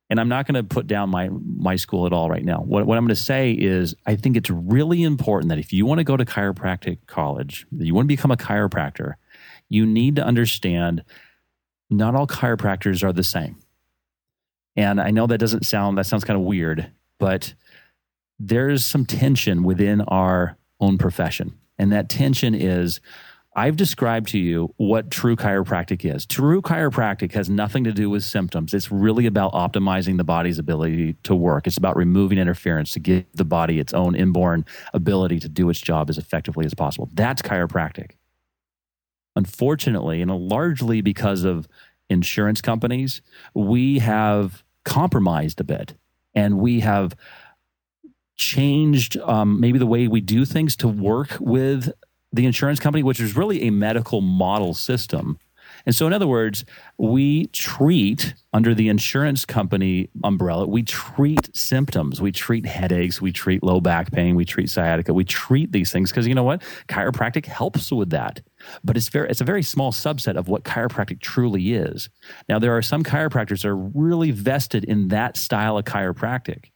[0.08, 2.60] and I'm not going to put down my my school at all right now.
[2.60, 5.84] What, what I'm going to say is, I think it's really important that if you
[5.84, 9.14] want to go to chiropractic college, you want to become a chiropractor,
[9.68, 11.04] you need to understand
[11.90, 13.57] not all chiropractors are the same.
[14.76, 17.55] And I know that doesn't sound that sounds kind of weird, but
[18.38, 21.59] there's some tension within our own profession.
[21.79, 23.00] And that tension is
[23.57, 26.24] I've described to you what true chiropractic is.
[26.24, 28.72] True chiropractic has nothing to do with symptoms.
[28.72, 31.66] It's really about optimizing the body's ability to work.
[31.66, 35.81] It's about removing interference to give the body its own inborn ability to do its
[35.81, 37.09] job as effectively as possible.
[37.12, 38.12] That's chiropractic.
[39.36, 41.68] Unfortunately, and largely because of
[42.08, 43.22] insurance companies,
[43.54, 45.94] we have compromised a bit
[46.34, 47.14] and we have
[48.36, 51.92] changed um, maybe the way we do things to work with
[52.32, 55.38] the insurance company, which is really a medical model system.
[55.86, 56.64] And so, in other words,
[56.98, 62.20] we treat under the insurance company umbrella, we treat symptoms.
[62.20, 63.20] We treat headaches.
[63.20, 64.34] We treat low back pain.
[64.34, 65.14] We treat sciatica.
[65.14, 66.62] We treat these things because you know what?
[66.88, 68.40] Chiropractic helps with that.
[68.84, 72.08] But it's very it's a very small subset of what chiropractic truly is.
[72.48, 76.70] Now, there are some chiropractors that are really vested in that style of chiropractic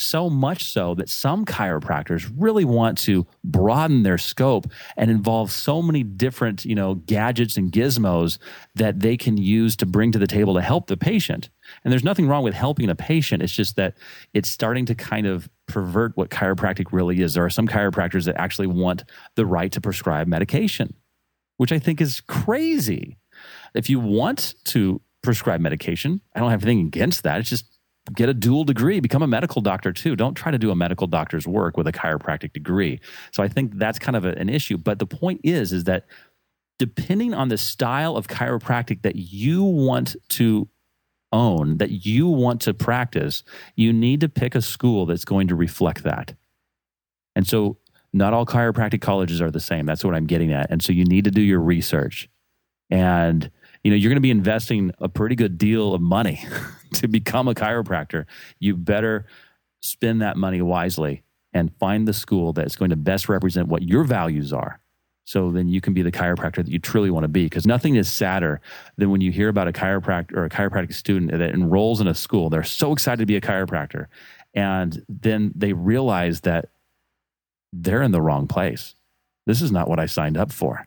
[0.00, 4.66] so much so that some chiropractors really want to broaden their scope
[4.96, 8.38] and involve so many different, you know, gadgets and gizmos
[8.74, 11.50] that they can use to bring to the table to help the patient.
[11.84, 13.42] And there's nothing wrong with helping a patient.
[13.42, 13.96] It's just that
[14.34, 17.34] it's starting to kind of pervert what chiropractic really is.
[17.34, 19.04] There are some chiropractors that actually want
[19.36, 20.94] the right to prescribe medication,
[21.60, 23.18] which I think is crazy.
[23.74, 27.38] If you want to prescribe medication, I don't have anything against that.
[27.38, 27.66] It's just
[28.14, 30.16] get a dual degree, become a medical doctor too.
[30.16, 32.98] Don't try to do a medical doctor's work with a chiropractic degree.
[33.30, 34.78] So I think that's kind of a, an issue.
[34.78, 36.06] But the point is, is that
[36.78, 40.66] depending on the style of chiropractic that you want to
[41.30, 43.44] own, that you want to practice,
[43.76, 46.34] you need to pick a school that's going to reflect that.
[47.36, 47.76] And so
[48.12, 49.86] not all chiropractic colleges are the same.
[49.86, 50.70] That's what I'm getting at.
[50.70, 52.28] And so you need to do your research.
[52.90, 53.50] And
[53.82, 56.44] you know, you're going to be investing a pretty good deal of money
[56.94, 58.26] to become a chiropractor,
[58.58, 59.26] you better
[59.82, 64.04] spend that money wisely and find the school that's going to best represent what your
[64.04, 64.80] values are.
[65.24, 67.44] So then you can be the chiropractor that you truly want to be.
[67.44, 68.60] Because nothing is sadder
[68.96, 72.14] than when you hear about a chiropractor or a chiropractic student that enrolls in a
[72.14, 72.50] school.
[72.50, 74.06] They're so excited to be a chiropractor.
[74.54, 76.70] And then they realize that
[77.72, 78.94] they're in the wrong place.
[79.46, 80.86] This is not what I signed up for.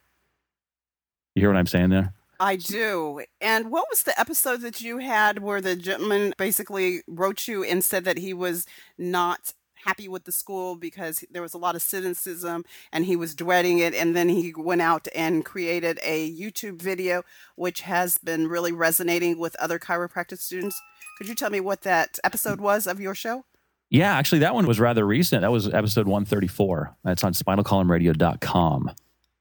[1.36, 2.13] You hear what I'm saying there?
[2.39, 3.24] I do.
[3.41, 7.84] And what was the episode that you had where the gentleman basically wrote you and
[7.84, 8.65] said that he was
[8.98, 9.54] not
[9.86, 13.80] happy with the school because there was a lot of cynicism and he was dreading
[13.80, 17.24] it and then he went out and created a YouTube video
[17.56, 20.82] which has been really resonating with other chiropractic students.
[21.17, 23.46] Could you tell me what that episode was of your show?
[23.89, 25.41] Yeah, actually that one was rather recent.
[25.41, 26.96] That was episode 134.
[27.04, 28.91] That's on spinalcolumnradio.com.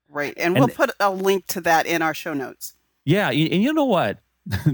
[0.08, 0.34] Right.
[0.36, 2.74] And, and we'll put a link to that in our show notes.
[3.04, 4.18] Yeah, and you know what?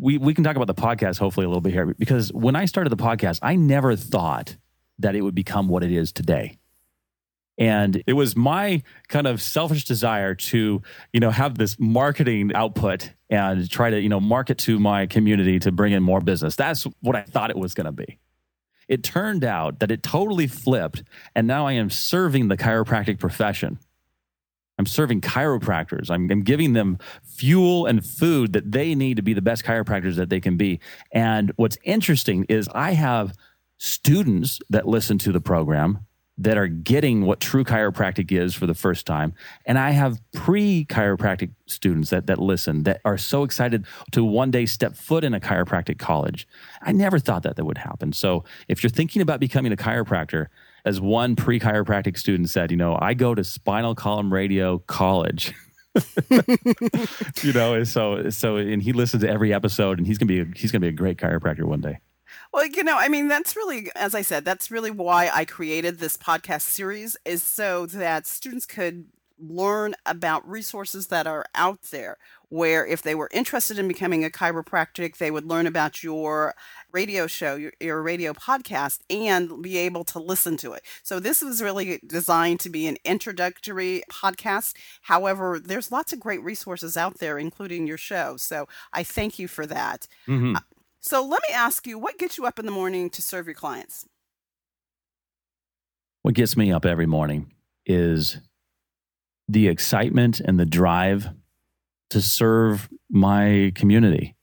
[0.00, 2.64] we we can talk about the podcast hopefully a little bit here because when I
[2.64, 4.56] started the podcast, I never thought
[4.98, 6.58] that it would become what it is today.
[7.56, 13.12] And it was my kind of selfish desire to, you know, have this marketing output
[13.30, 16.56] and try to, you know, market to my community to bring in more business.
[16.56, 18.18] That's what I thought it was going to be.
[18.88, 21.02] It turned out that it totally flipped.
[21.34, 23.78] And now I am serving the chiropractic profession.
[24.78, 26.10] I'm serving chiropractors.
[26.10, 30.16] I'm, I'm, giving them fuel and food that they need to be the best chiropractors
[30.16, 30.80] that they can be.
[31.12, 33.34] And what's interesting is I have
[33.78, 38.74] students that listen to the program that are getting what true chiropractic is for the
[38.74, 39.34] first time.
[39.66, 44.50] And I have pre chiropractic students that, that listen that are so excited to one
[44.50, 46.48] day step foot in a chiropractic college.
[46.82, 48.12] I never thought that that would happen.
[48.12, 50.48] So if you're thinking about becoming a chiropractor,
[50.84, 55.52] as one pre chiropractic student said, you know, I go to spinal column radio college.
[57.42, 60.46] you know, so so and he listens to every episode and he's gonna be a,
[60.56, 62.00] he's gonna be a great chiropractor one day.
[62.54, 65.98] Well, you know, I mean, that's really, as I said, that's really why I created
[65.98, 69.06] this podcast series is so that students could
[69.40, 72.16] learn about resources that are out there
[72.50, 76.54] where if they were interested in becoming a chiropractic they would learn about your
[76.92, 80.84] radio show your, your, radio podcast and be able to listen to it.
[81.02, 84.74] So this is really designed to be an introductory podcast.
[85.02, 88.36] However there's lots of great resources out there including your show.
[88.36, 90.06] So i thank you for that.
[90.28, 90.54] Mm-hmm.
[91.04, 93.54] So let me ask you, what gets you up in the morning to serve your
[93.54, 94.06] clients?
[96.22, 97.52] What gets me up every morning
[97.84, 98.38] is
[99.46, 101.28] the excitement and the drive
[102.08, 104.34] to serve my community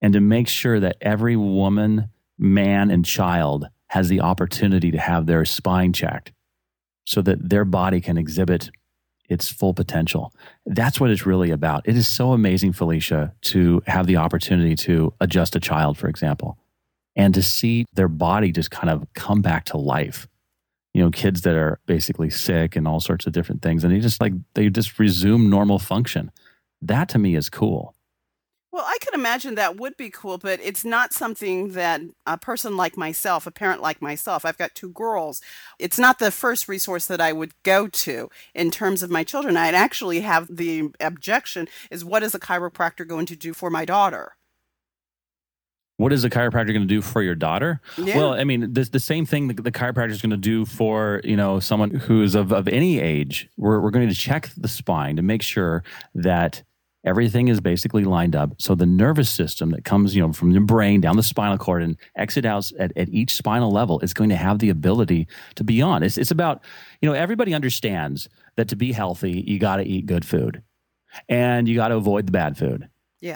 [0.00, 2.08] and to make sure that every woman,
[2.38, 6.32] man, and child has the opportunity to have their spine checked
[7.04, 8.70] so that their body can exhibit
[9.30, 10.34] its full potential.
[10.66, 11.88] That's what it's really about.
[11.88, 16.58] It is so amazing, Felicia, to have the opportunity to adjust a child, for example,
[17.16, 20.26] and to see their body just kind of come back to life.
[20.92, 24.00] You know, kids that are basically sick and all sorts of different things, and they
[24.00, 26.32] just like, they just resume normal function.
[26.82, 27.94] That to me is cool.
[28.72, 32.76] Well, I can imagine that would be cool, but it's not something that a person
[32.76, 35.40] like myself, a parent like myself, I've got two girls.
[35.80, 39.56] It's not the first resource that I would go to in terms of my children.
[39.56, 43.84] I'd actually have the objection is what is a chiropractor going to do for my
[43.84, 44.36] daughter?
[45.96, 47.80] What is a chiropractor going to do for your daughter?
[47.98, 48.16] Yeah.
[48.16, 51.20] Well, I mean, the, the same thing the, the chiropractor is going to do for
[51.24, 53.50] you know someone who's of, of any age.
[53.58, 55.82] We're, we're going to check the spine to make sure
[56.14, 56.62] that
[57.04, 58.52] everything is basically lined up.
[58.58, 61.82] So the nervous system that comes, you know, from the brain down the spinal cord
[61.82, 65.64] and exit out at, at each spinal level is going to have the ability to
[65.64, 66.02] be on.
[66.02, 66.62] It's, it's about,
[67.00, 70.62] you know, everybody understands that to be healthy, you got to eat good food
[71.28, 72.88] and you got to avoid the bad food.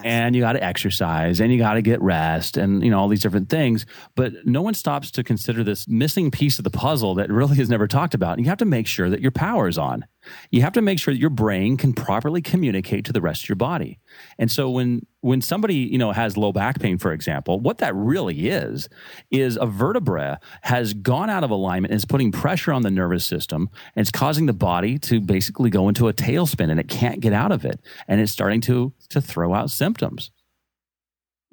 [0.02, 3.08] And you got to exercise and you got to get rest and you know all
[3.08, 7.14] these different things, but no one stops to consider this missing piece of the puzzle
[7.16, 8.36] that really is never talked about.
[8.36, 10.06] And you have to make sure that your power is on
[10.50, 13.48] you have to make sure that your brain can properly communicate to the rest of
[13.48, 13.98] your body.
[14.38, 17.94] And so when when somebody, you know, has low back pain for example, what that
[17.94, 18.90] really is
[19.30, 23.24] is a vertebra has gone out of alignment and is putting pressure on the nervous
[23.24, 27.20] system and it's causing the body to basically go into a tailspin and it can't
[27.20, 30.30] get out of it and it's starting to to throw out symptoms.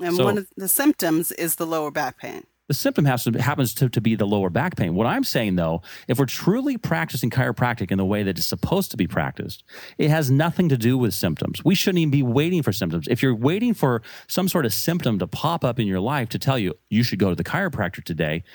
[0.02, 2.44] And so, one of the symptoms is the lower back pain.
[2.72, 4.96] The symptom has to, happens to, to be the lower back pain.
[4.96, 8.92] What I'm saying though, if we're truly practicing chiropractic in the way that it's supposed
[8.92, 9.66] to be practiced,
[9.98, 11.66] it has nothing to do with symptoms.
[11.66, 13.10] We shouldn't even be waiting for symptoms.
[13.10, 16.40] If you're waiting for some sort of symptom to pop up in your life to
[16.40, 18.46] tell you you should go to the chiropractor today,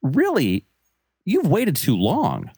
[0.00, 0.64] really,
[1.26, 2.50] you've waited too long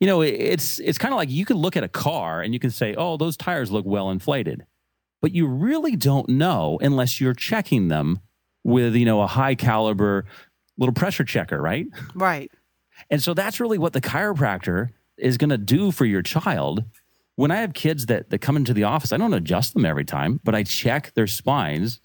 [0.00, 2.58] you know it's it's kind of like you can look at a car and you
[2.58, 4.64] can say oh those tires look well inflated
[5.20, 8.20] but you really don't know unless you're checking them
[8.64, 10.24] with you know a high caliber
[10.76, 11.86] little pressure checker, right?
[12.14, 12.50] Right.
[13.10, 16.84] And so that's really what the chiropractor is going to do for your child.
[17.36, 20.04] When I have kids that, that come into the office, I don't adjust them every
[20.04, 22.00] time, but I check their spines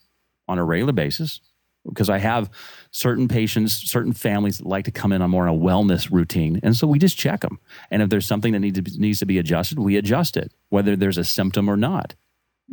[0.47, 1.39] on a regular basis
[1.87, 2.49] because I have
[2.91, 6.59] certain patients, certain families that like to come in on more on a wellness routine.
[6.63, 7.59] And so we just check them.
[7.89, 10.95] And if there's something that needs to, needs to be adjusted, we adjust it, whether
[10.95, 12.15] there's a symptom or not.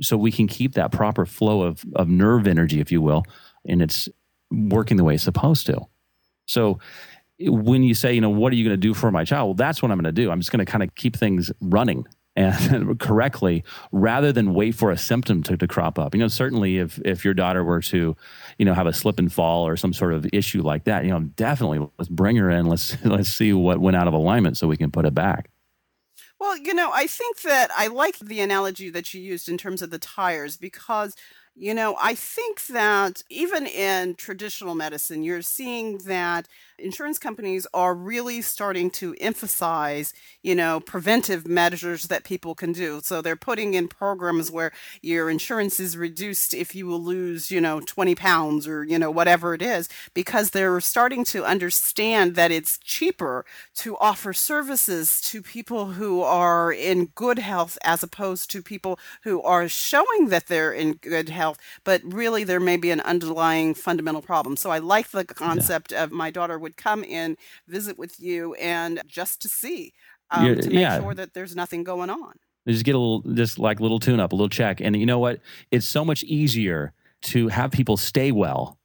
[0.01, 3.25] So we can keep that proper flow of, of nerve energy, if you will,
[3.69, 4.09] and it's
[4.51, 5.87] working the way it's supposed to.
[6.47, 6.79] So
[7.39, 9.49] when you say, you know, what are you going to do for my child?
[9.49, 10.31] Well, that's what I'm going to do.
[10.31, 14.91] I'm just going to kind of keep things running and correctly rather than wait for
[14.91, 16.15] a symptom to, to crop up.
[16.15, 18.17] You know, certainly if if your daughter were to,
[18.59, 21.11] you know, have a slip and fall or some sort of issue like that, you
[21.11, 22.67] know, definitely let's bring her in.
[22.67, 25.51] Let's let's see what went out of alignment so we can put it back.
[26.39, 29.81] Well, you know, I think that I like the analogy that you used in terms
[29.81, 31.17] of the tires because
[31.59, 36.49] You know, I think that even in traditional medicine, you're seeing that
[36.79, 40.13] insurance companies are really starting to emphasize,
[40.43, 43.01] you know, preventive measures that people can do.
[43.03, 44.73] So they're putting in programs where
[45.03, 49.11] your insurance is reduced if you will lose, you know, 20 pounds or, you know,
[49.11, 53.45] whatever it is, because they're starting to understand that it's cheaper
[53.77, 59.41] to offer services to people who are in good health as opposed to people who
[59.43, 64.23] are showing that they're in good health, but really there may be an underlying fundamental
[64.23, 64.57] problem.
[64.57, 66.05] So I like the concept yeah.
[66.05, 67.37] of my daughter would come in,
[67.69, 69.93] visit with you, and just to see,
[70.33, 70.99] um, to make yeah.
[70.99, 72.33] sure that there's nothing going on.
[72.67, 74.81] Just get a little, just like little tune up, a little check.
[74.81, 75.39] And you know what?
[75.71, 76.93] It's so much easier
[77.23, 78.81] to have people stay well,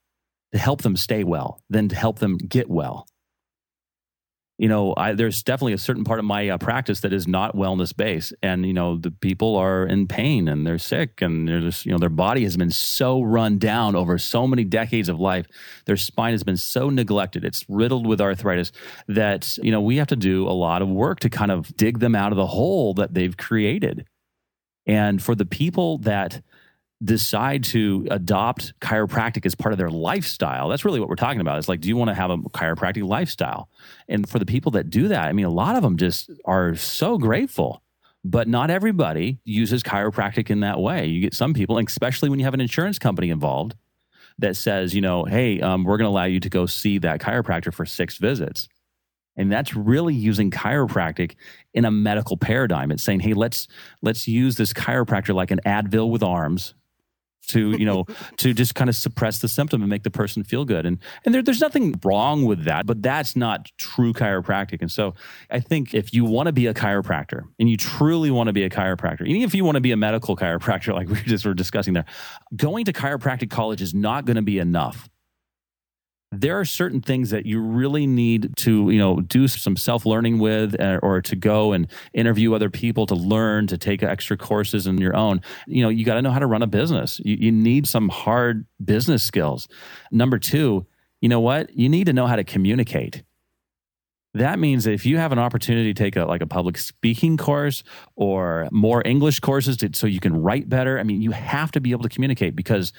[0.51, 3.07] to help them stay well, than to help them get well
[4.61, 7.55] you know, I, there's definitely a certain part of my uh, practice that is not
[7.55, 11.61] wellness based, and you know, the people are in pain and they're sick, and they're
[11.61, 15.19] just, you know, their body has been so run down over so many decades of
[15.19, 15.47] life.
[15.87, 18.71] Their spine has been so neglected; it's riddled with arthritis
[19.07, 21.97] that you know we have to do a lot of work to kind of dig
[21.97, 24.05] them out of the hole that they've created.
[24.85, 26.43] And for the people that
[27.03, 31.57] decide to adopt chiropractic as part of their lifestyle, that's really what we're talking about.
[31.57, 33.69] It's like, do you want to have a chiropractic lifestyle?
[34.07, 36.75] And for the people that do that, I mean, a lot of them just are
[36.75, 37.81] so grateful.
[38.23, 41.07] But not everybody uses chiropractic in that way.
[41.07, 43.73] You get some people, especially when you have an insurance company involved,
[44.37, 47.19] that says, you know, hey, um, we're going to allow you to go see that
[47.19, 48.69] chiropractor for six visits.
[49.37, 51.35] And that's really using chiropractic
[51.73, 52.91] in a medical paradigm.
[52.91, 53.67] It's saying, hey, let's
[54.03, 56.75] let's use this chiropractor like an Advil with arms
[57.47, 58.05] to you know
[58.37, 60.85] to just kind of suppress the symptom and make the person feel good.
[60.85, 64.81] And and there, there's nothing wrong with that but that's not true chiropractic.
[64.81, 65.13] And so
[65.49, 68.63] i think if you want to be a chiropractor and you truly want to be
[68.63, 71.53] a chiropractor even if you want to be a medical chiropractor like we just were
[71.53, 72.05] discussing there
[72.55, 75.09] going to chiropractic college is not going to be enough
[76.31, 80.79] there are certain things that you really need to you know do some self-learning with
[80.79, 84.97] uh, or to go and interview other people to learn to take extra courses in
[84.97, 85.41] your own.
[85.67, 87.19] You know you got to know how to run a business.
[87.23, 89.67] You, you need some hard business skills.
[90.11, 90.85] Number two
[91.21, 91.75] you know what?
[91.77, 93.23] You need to know how to communicate.
[94.33, 97.35] That means that if you have an opportunity to take a like a public speaking
[97.35, 97.83] course
[98.15, 101.81] or more english courses to, so you can write better i mean you have to
[101.81, 102.93] be able to communicate because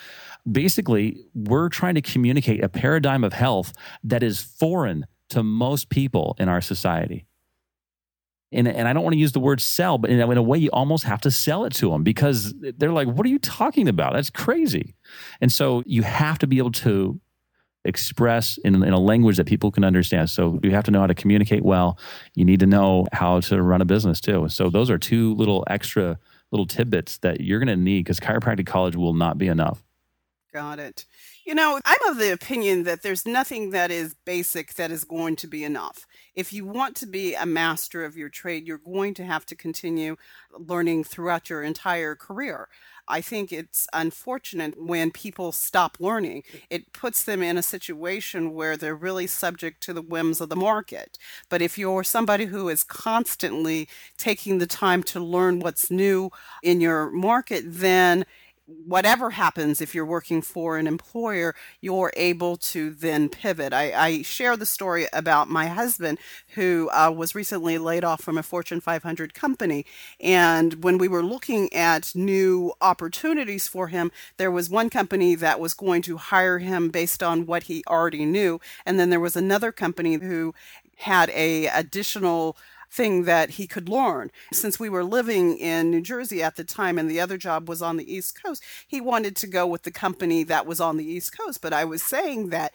[0.50, 3.72] basically, we're trying to communicate a paradigm of health
[4.04, 7.26] that is foreign to most people in our society.
[8.52, 10.42] And, and I don't want to use the word sell, but in a, in a
[10.42, 13.38] way, you almost have to sell it to them because they're like, what are you
[13.38, 14.12] talking about?
[14.12, 14.94] That's crazy.
[15.40, 17.18] And so you have to be able to
[17.84, 20.30] express in, in, a language that people can understand.
[20.30, 21.98] So you have to know how to communicate well.
[22.34, 24.48] You need to know how to run a business too.
[24.50, 26.18] So those are two little extra
[26.52, 29.82] little tidbits that you're going to need because chiropractic college will not be enough.
[30.52, 31.06] Got it.
[31.46, 35.34] You know, I'm of the opinion that there's nothing that is basic that is going
[35.36, 36.06] to be enough.
[36.34, 39.54] If you want to be a master of your trade, you're going to have to
[39.54, 40.16] continue
[40.52, 42.68] learning throughout your entire career.
[43.08, 46.44] I think it's unfortunate when people stop learning.
[46.68, 50.56] It puts them in a situation where they're really subject to the whims of the
[50.56, 51.18] market.
[51.48, 53.88] But if you're somebody who is constantly
[54.18, 56.30] taking the time to learn what's new
[56.62, 58.26] in your market, then
[58.86, 63.72] whatever happens if you're working for an employer, you're able to then pivot.
[63.72, 66.18] I, I share the story about my husband
[66.54, 69.84] who uh, was recently laid off from a Fortune 500 company.
[70.20, 75.60] And when we were looking at new opportunities for him, there was one company that
[75.60, 78.60] was going to hire him based on what he already knew.
[78.86, 80.54] And then there was another company who
[80.96, 82.56] had a additional
[82.92, 84.30] thing that he could learn.
[84.52, 87.80] Since we were living in New Jersey at the time and the other job was
[87.80, 91.04] on the East Coast, he wanted to go with the company that was on the
[91.04, 91.62] East Coast.
[91.62, 92.72] But I was saying that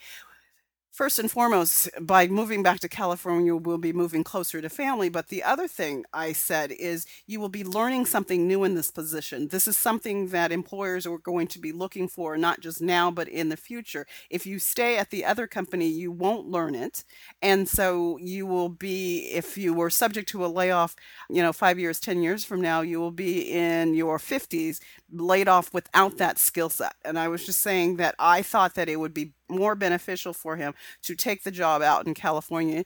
[0.92, 5.08] first and foremost, by moving back to California, we'll be moving closer to family.
[5.08, 8.90] But the other thing I said is you will be learning something new in this
[8.90, 9.48] position.
[9.48, 13.28] This is something that employers are going to be looking for, not just now, but
[13.28, 14.06] in the future.
[14.30, 17.04] If you stay at the other company, you won't learn it.
[17.42, 20.96] And so you will be, if you were subject to a layoff,
[21.30, 24.80] you know, five years, 10 years from now, you will be in your 50s
[25.12, 26.94] laid off without that skill set.
[27.04, 30.56] And I was just saying that I thought that it would be more beneficial for
[30.56, 32.84] him to take the job out in California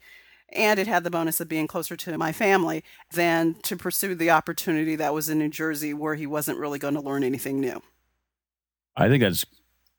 [0.55, 4.31] and it had the bonus of being closer to my family than to pursue the
[4.31, 7.81] opportunity that was in New Jersey where he wasn't really going to learn anything new.
[8.97, 9.47] I think that's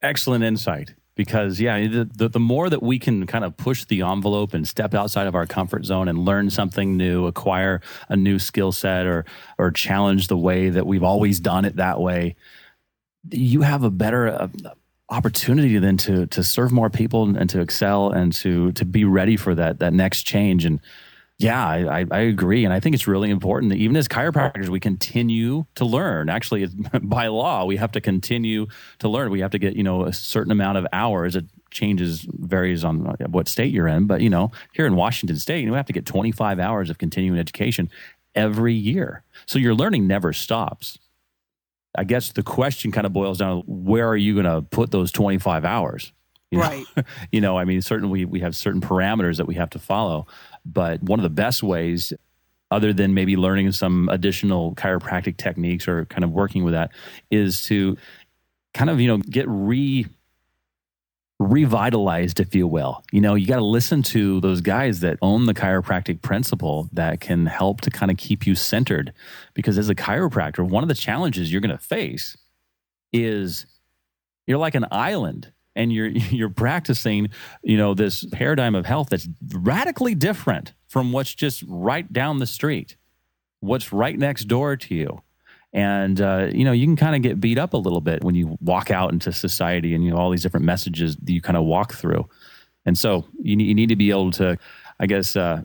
[0.01, 4.01] excellent insight because yeah the, the, the, more that we can kind of push the
[4.01, 8.37] envelope and step outside of our comfort zone and learn something new acquire a new
[8.37, 9.23] skill set or
[9.57, 12.35] or challenge the way that we've always done it that way
[13.31, 14.47] you have a better uh,
[15.13, 19.37] opportunity then to to serve more people and, to excel and to to be ready
[19.37, 20.79] for that that next change and
[21.39, 22.63] yeah, I, I, agree.
[22.63, 26.29] And I think it's really important that even as chiropractors, we continue to learn.
[26.29, 26.67] Actually,
[27.01, 28.67] by law, we have to continue
[28.99, 29.31] to learn.
[29.31, 31.35] We have to get, you know, a certain amount of hours.
[31.35, 34.05] It changes, varies on uh, what state you're in.
[34.05, 36.99] But, you know, here in Washington State, you we have to get 25 hours of
[36.99, 37.89] continuing education
[38.35, 39.23] every year.
[39.47, 40.99] So your learning never stops.
[41.95, 44.91] I guess the question kind of boils down to where are you going to put
[44.91, 46.11] those 25 hours?
[46.51, 46.63] You know?
[46.63, 46.85] Right.
[47.31, 50.27] you know, I mean, certainly we, we have certain parameters that we have to follow.
[50.65, 52.13] But one of the best ways,
[52.71, 56.91] other than maybe learning some additional chiropractic techniques or kind of working with that,
[57.29, 57.97] is to
[58.73, 60.07] kind of, you know, get re
[61.43, 63.03] revitalized, if you will.
[63.11, 67.21] You know, you got to listen to those guys that own the chiropractic principle that
[67.21, 69.13] can help to kind of keep you centered.
[69.53, 72.37] Because as a chiropractor, one of the challenges you're going to face
[73.11, 73.65] is
[74.47, 77.29] you're like an island and you're you're practicing
[77.63, 82.47] you know this paradigm of health that's radically different from what's just right down the
[82.47, 82.97] street
[83.59, 85.21] what's right next door to you
[85.73, 88.35] and uh, you know you can kind of get beat up a little bit when
[88.35, 91.57] you walk out into society and you know all these different messages that you kind
[91.57, 92.27] of walk through.
[92.85, 94.57] And so you, you need to be able to
[94.99, 95.61] i guess uh,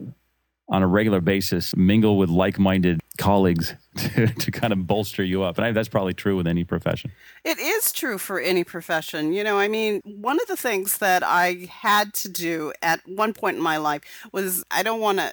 [0.70, 5.56] on a regular basis mingle with like-minded colleagues to, to kind of bolster you up.
[5.58, 7.10] And I, that's probably true with any profession.
[7.44, 9.32] It is true for any profession.
[9.32, 13.34] You know i mean one of the things that i had to do at one
[13.34, 14.02] point in my life
[14.32, 15.32] was i don't want to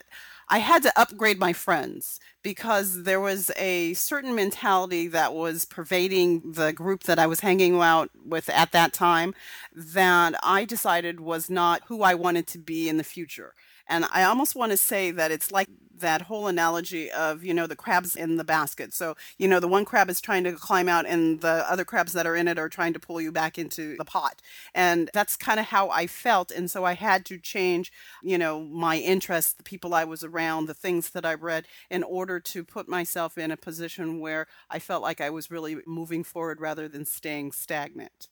[0.50, 6.52] i had to upgrade my friends because there was a certain mentality that was pervading
[6.52, 9.34] the group that I was hanging out with at that time
[9.74, 13.56] that I decided was not who I wanted to be in the future.
[13.88, 15.70] And I almost want to say that it's like
[16.00, 18.94] that whole analogy of, you know, the crabs in the basket.
[18.94, 22.14] So, you know, the one crab is trying to climb out and the other crabs
[22.14, 24.42] that are in it are trying to pull you back into the pot.
[24.74, 26.52] And that's kind of how I felt.
[26.52, 27.92] And so I had to change,
[28.24, 32.04] you know, my interests, the people I was around, the things that I read in
[32.04, 36.24] order to put myself in a position where I felt like I was really moving
[36.24, 38.28] forward rather than staying stagnant.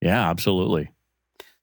[0.00, 0.90] Yeah, absolutely.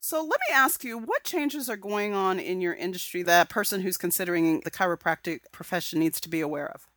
[0.02, 3.54] So let me ask you, what changes are going on in your industry that a
[3.54, 6.88] person who's considering the chiropractic profession needs to be aware of?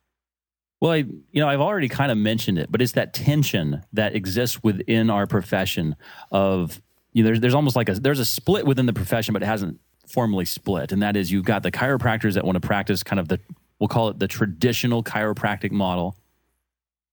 [0.79, 4.15] Well, I, you know, I've already kind of mentioned it, but it's that tension that
[4.15, 5.95] exists within our profession
[6.31, 6.81] of
[7.13, 9.45] you know, there's there's almost like a there's a split within the profession, but it
[9.45, 13.19] hasn't formally split, and that is you've got the chiropractors that want to practice kind
[13.19, 13.39] of the
[13.79, 16.17] we'll call it the traditional chiropractic model,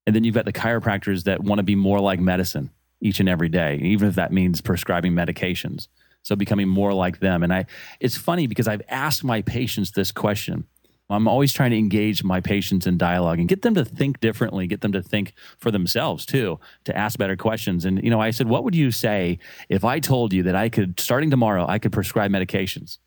[0.06, 2.70] and then you've got the chiropractors that want to be more like medicine
[3.00, 5.88] each and every day, even if that means prescribing medications.
[6.22, 7.42] So becoming more like them.
[7.42, 7.66] And I
[7.98, 10.64] it's funny because I've asked my patients this question.
[11.08, 14.68] I'm always trying to engage my patients in dialogue and get them to think differently,
[14.68, 17.84] get them to think for themselves too, to ask better questions.
[17.84, 19.38] And you know, I said, what would you say
[19.68, 22.98] if I told you that I could starting tomorrow I could prescribe medications?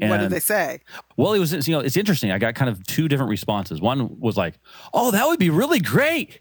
[0.00, 0.80] And, what did they say?
[1.16, 2.30] Well, it was you know, it's interesting.
[2.30, 3.80] I got kind of two different responses.
[3.80, 4.58] One was like,
[4.92, 6.40] "Oh, that would be really great."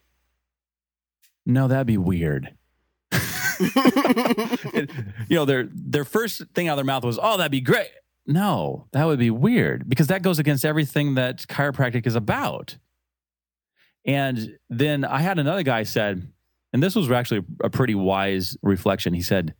[1.47, 2.53] No, that'd be weird.
[3.59, 4.87] you
[5.29, 7.89] know, their their first thing out of their mouth was, "Oh, that'd be great."
[8.25, 12.77] No, that would be weird because that goes against everything that chiropractic is about.
[14.05, 16.27] And then I had another guy said,
[16.73, 19.13] and this was actually a pretty wise reflection.
[19.13, 19.53] He said,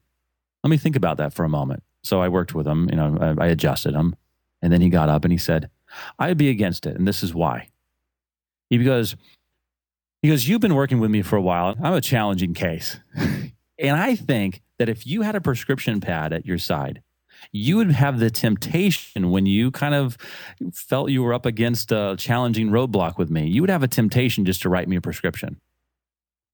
[0.63, 3.17] "Let me think about that for a moment." So I worked with him, you know,
[3.39, 4.15] I, I adjusted him,
[4.61, 5.69] and then he got up and he said,
[6.19, 7.69] "I'd be against it, and this is why."
[10.22, 11.76] He goes, you've been working with me for a while.
[11.82, 12.97] I'm a challenging case.
[13.15, 17.03] and I think that if you had a prescription pad at your side,
[17.51, 20.18] you would have the temptation when you kind of
[20.74, 24.43] felt you were up against a challenging roadblock with me, you would have a temptation
[24.43, 25.61] just to write me a prescription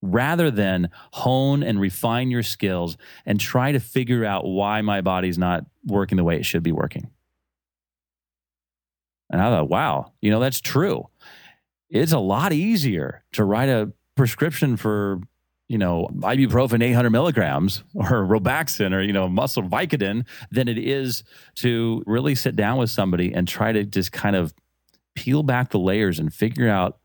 [0.02, 5.38] rather than hone and refine your skills and try to figure out why my body's
[5.38, 7.10] not working the way it should be working.
[9.30, 11.08] And I thought, wow, you know, that's true
[11.94, 15.20] it's a lot easier to write a prescription for
[15.68, 21.24] you know ibuprofen 800 milligrams or robaxin or you know muscle vicodin than it is
[21.56, 24.52] to really sit down with somebody and try to just kind of
[25.14, 26.98] peel back the layers and figure out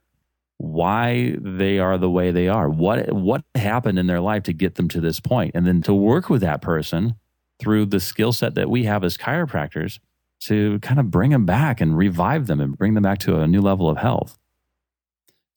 [0.58, 2.70] why they are the way they are.
[2.70, 5.52] What what happened in their life to get them to this point?
[5.56, 7.16] And then to work with that person
[7.60, 10.00] through the skill set that we have as chiropractors
[10.42, 13.48] to kind of bring them back and revive them and bring them back to a
[13.48, 14.38] new level of health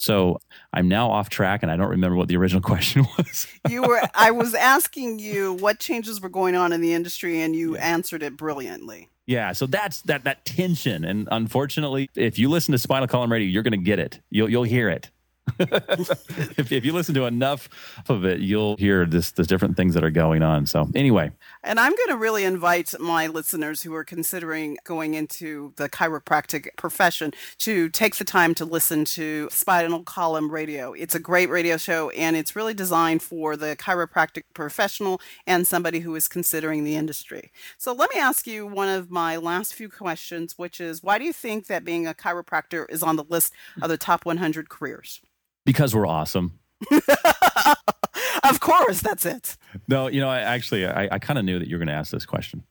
[0.03, 0.41] so
[0.73, 3.47] I'm now off track and I don't remember what the original question was.
[3.69, 7.55] you were I was asking you what changes were going on in the industry and
[7.55, 9.09] you answered it brilliantly.
[9.27, 13.47] Yeah, so that's that that tension and unfortunately if you listen to Spinal Column Radio,
[13.47, 14.21] you're going to get it.
[14.31, 15.09] You'll you'll hear it.
[15.59, 17.69] if, if you listen to enough
[18.09, 20.67] of it, you'll hear this the different things that are going on.
[20.67, 21.31] So anyway,
[21.65, 26.69] and I'm going to really invite my listeners who are considering going into the chiropractic
[26.77, 30.93] profession to take the time to listen to Spinal Column Radio.
[30.93, 36.01] It's a great radio show and it's really designed for the chiropractic professional and somebody
[36.01, 37.53] who is considering the industry.
[37.79, 41.25] So let me ask you one of my last few questions, which is why do
[41.25, 45.21] you think that being a chiropractor is on the list of the top 100 careers?
[45.65, 46.59] Because we're awesome.
[48.49, 49.57] of course, that's it.
[49.89, 51.95] No, you know, I actually, I, I kind of knew that you were going to
[51.95, 52.65] ask this question,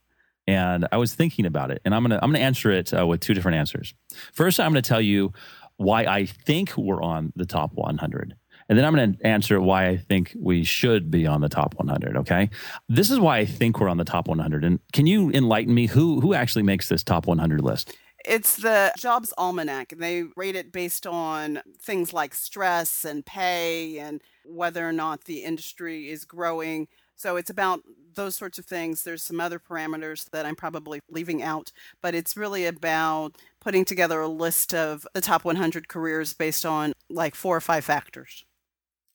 [0.48, 3.22] and I was thinking about it, and I'm gonna, I'm gonna answer it uh, with
[3.22, 3.94] two different answers.
[4.34, 5.34] First, I'm gonna tell you
[5.78, 8.36] why I think we're on the top 100.
[8.70, 11.74] And then I'm going to answer why I think we should be on the top
[11.76, 12.16] 100.
[12.18, 12.50] Okay.
[12.88, 14.64] This is why I think we're on the top 100.
[14.64, 17.98] And can you enlighten me who, who actually makes this top 100 list?
[18.26, 23.98] It's the Jobs Almanac, and they rate it based on things like stress and pay
[24.00, 26.88] and whether or not the industry is growing.
[27.16, 27.82] So it's about
[28.16, 29.04] those sorts of things.
[29.04, 34.20] There's some other parameters that I'm probably leaving out, but it's really about putting together
[34.22, 38.44] a list of the top 100 careers based on like four or five factors.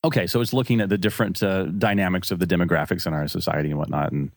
[0.05, 3.71] Okay, so it's looking at the different uh, dynamics of the demographics in our society
[3.71, 4.31] and whatnot, and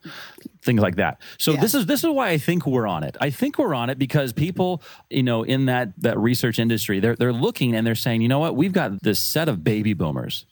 [0.64, 1.22] things like that.
[1.38, 1.62] So yeah.
[1.62, 3.18] this is this is why I think we're on it.
[3.22, 7.16] I think we're on it because people, you know, in that that research industry, they're
[7.16, 10.48] they're looking and they're saying, you know what, we've got this set of baby boomers,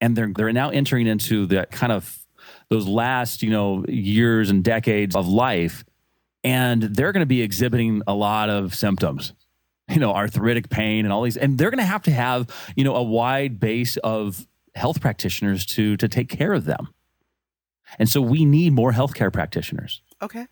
[0.00, 2.18] and they're they're now entering into that kind of
[2.68, 5.84] those last you know years and decades of life,
[6.44, 9.32] and they're going to be exhibiting a lot of symptoms
[9.90, 12.84] you know, arthritic pain and all these, and they're going to have to have, you
[12.84, 16.88] know, a wide base of health practitioners to to take care of them.
[17.98, 20.02] And so we need more healthcare practitioners.
[20.22, 20.46] Okay.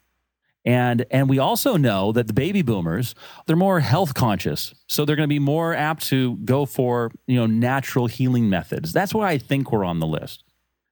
[0.64, 3.14] And and we also know that the baby boomers,
[3.46, 4.74] they're more health conscious.
[4.86, 8.92] So they're going to be more apt to go for, you know, natural healing methods.
[8.92, 10.44] That's why I think we're on the list.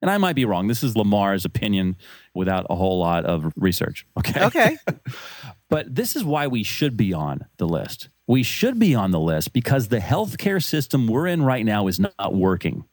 [0.03, 0.69] And I might be wrong.
[0.69, 1.97] This is Lamar's opinion
[2.35, 4.07] without a whole lot of research.
[4.17, 4.45] Okay.
[4.45, 4.77] Okay.
[5.69, 9.21] but this is why we should be on the list we should be on the
[9.21, 12.85] list because the healthcare system we're in right now is not working.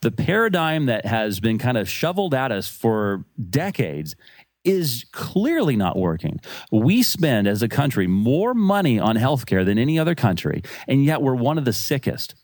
[0.00, 4.16] The paradigm that has been kind of shoveled at us for decades
[4.64, 6.40] is clearly not working.
[6.72, 11.22] We spend as a country more money on healthcare than any other country, and yet
[11.22, 12.34] we're one of the sickest.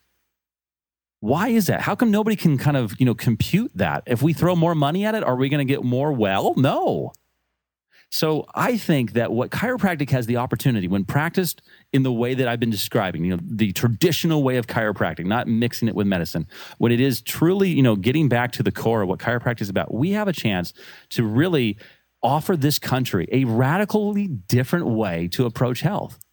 [1.20, 1.80] Why is that?
[1.80, 4.03] How come nobody can kind of, you know, compute that?
[4.07, 6.55] If we throw more money at it, are we going to get more well?
[6.57, 7.12] No.
[8.14, 11.60] So I think that what chiropractic has the opportunity when practiced
[11.92, 15.48] in the way that I've been describing, you know, the traditional way of chiropractic, not
[15.48, 16.46] mixing it with medicine,
[16.78, 19.68] when it is truly, you know, getting back to the core of what chiropractic is
[19.68, 20.72] about, we have a chance
[21.08, 21.76] to really
[22.22, 26.23] offer this country a radically different way to approach health.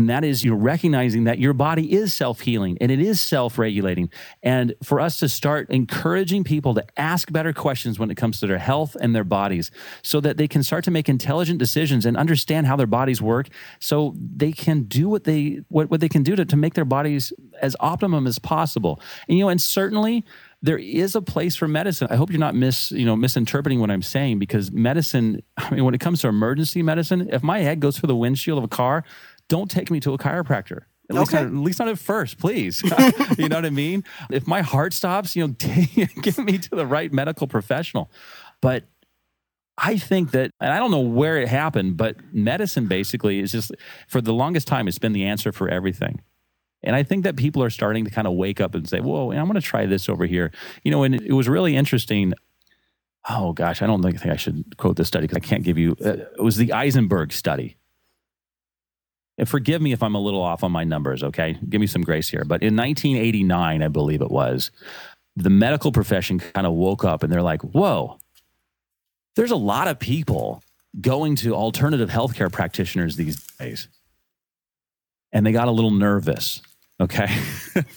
[0.00, 3.20] And that is you know, recognizing that your body is self healing and it is
[3.20, 4.08] self regulating.
[4.42, 8.46] And for us to start encouraging people to ask better questions when it comes to
[8.46, 9.70] their health and their bodies
[10.02, 13.50] so that they can start to make intelligent decisions and understand how their bodies work
[13.78, 16.86] so they can do what they what, what they can do to, to make their
[16.86, 17.30] bodies
[17.60, 19.02] as optimum as possible.
[19.28, 20.24] And you know, and certainly
[20.62, 22.08] there is a place for medicine.
[22.10, 25.84] I hope you're not mis, you know, misinterpreting what I'm saying because medicine, I mean,
[25.84, 28.68] when it comes to emergency medicine, if my head goes through the windshield of a
[28.68, 29.04] car,
[29.50, 30.84] don't take me to a chiropractor.
[31.10, 32.82] At least, not, at least not at first, please.
[33.38, 34.04] you know what I mean?
[34.30, 35.54] If my heart stops, you know,
[36.22, 38.12] get me to the right medical professional.
[38.60, 38.84] But
[39.76, 43.72] I think that, and I don't know where it happened, but medicine basically is just,
[44.06, 46.22] for the longest time, it's been the answer for everything.
[46.84, 49.32] And I think that people are starting to kind of wake up and say, whoa,
[49.32, 50.52] I'm going to try this over here.
[50.84, 52.34] You know, and it was really interesting.
[53.28, 55.96] Oh, gosh, I don't think I should quote this study because I can't give you,
[56.04, 57.76] uh, it was the Eisenberg study
[59.40, 61.56] and forgive me if I'm a little off on my numbers, okay?
[61.66, 62.44] Give me some grace here.
[62.44, 64.70] But in 1989, I believe it was,
[65.34, 68.18] the medical profession kind of woke up and they're like, whoa,
[69.36, 70.62] there's a lot of people
[71.00, 73.88] going to alternative healthcare practitioners these days.
[75.32, 76.60] And they got a little nervous,
[77.00, 77.34] okay?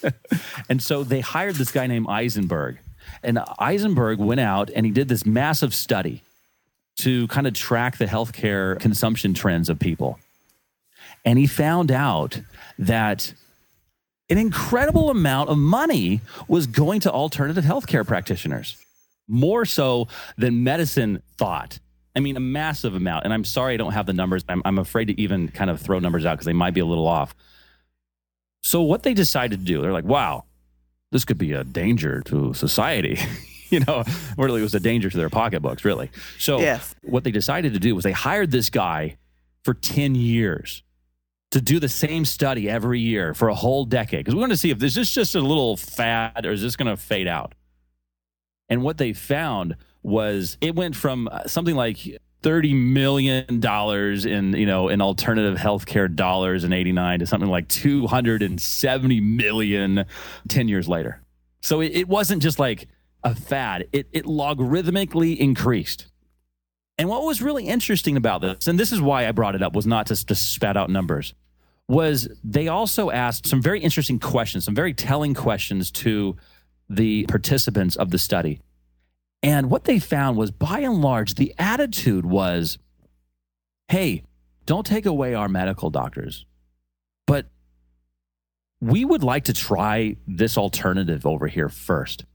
[0.69, 2.77] and so they hired this guy named Eisenberg.
[3.21, 6.23] And Eisenberg went out and he did this massive study
[6.99, 10.19] to kind of track the healthcare consumption trends of people.
[11.26, 12.41] And he found out
[12.78, 13.34] that
[14.30, 18.78] an incredible amount of money was going to alternative healthcare practitioners,
[19.28, 20.07] more so
[20.38, 21.80] than medicine thought.
[22.15, 23.26] I mean, a massive amount.
[23.26, 24.43] And I'm sorry I don't have the numbers.
[24.47, 26.86] I'm, I'm afraid to even kind of throw numbers out because they might be a
[26.86, 27.36] little off.
[28.61, 30.45] So, what they decided to do, they're like, wow,
[31.11, 33.19] this could be a danger to society.
[33.69, 34.03] you know,
[34.38, 36.11] really, it was a danger to their pocketbooks, really.
[36.39, 36.95] So, yes.
[37.03, 39.17] what they decided to do was they hired this guy
[39.63, 40.84] for 10 years
[41.53, 44.57] to do the same study every year for a whole decade because we wanted to
[44.57, 47.53] see if this is just a little fad or is this going to fade out.
[48.69, 51.99] And what they found was it went from uh, something like
[52.41, 57.67] thirty million dollars in you know in alternative healthcare dollars in '89 to something like
[57.67, 60.05] two hundred and seventy million
[60.47, 61.21] 10 years later.
[61.61, 62.87] So it, it wasn't just like
[63.23, 66.07] a fad; it, it logarithmically increased.
[66.97, 69.75] And what was really interesting about this, and this is why I brought it up,
[69.75, 71.33] was not to, to spat out numbers,
[71.88, 76.36] was they also asked some very interesting questions, some very telling questions to
[76.89, 78.61] the participants of the study.
[79.41, 82.77] And what they found was by and large, the attitude was
[83.89, 84.23] hey,
[84.65, 86.45] don't take away our medical doctors,
[87.27, 87.47] but
[88.79, 92.25] we would like to try this alternative over here first.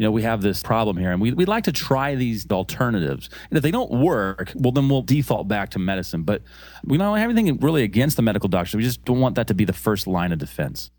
[0.00, 3.28] You know, we have this problem here, and we, we'd like to try these alternatives.
[3.50, 6.22] And if they don't work, well, then we'll default back to medicine.
[6.22, 6.40] But
[6.82, 8.74] we don't have anything really against the medical doctors.
[8.74, 10.90] We just don't want that to be the first line of defense.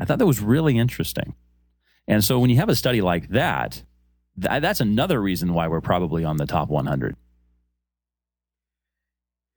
[0.00, 1.34] I thought that was really interesting.
[2.08, 3.82] And so when you have a study like that,
[4.34, 7.14] that's another reason why we're probably on the top 100.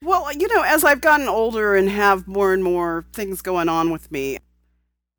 [0.03, 3.89] Well, you know, as I've gotten older and have more and more things going on
[3.89, 4.39] with me,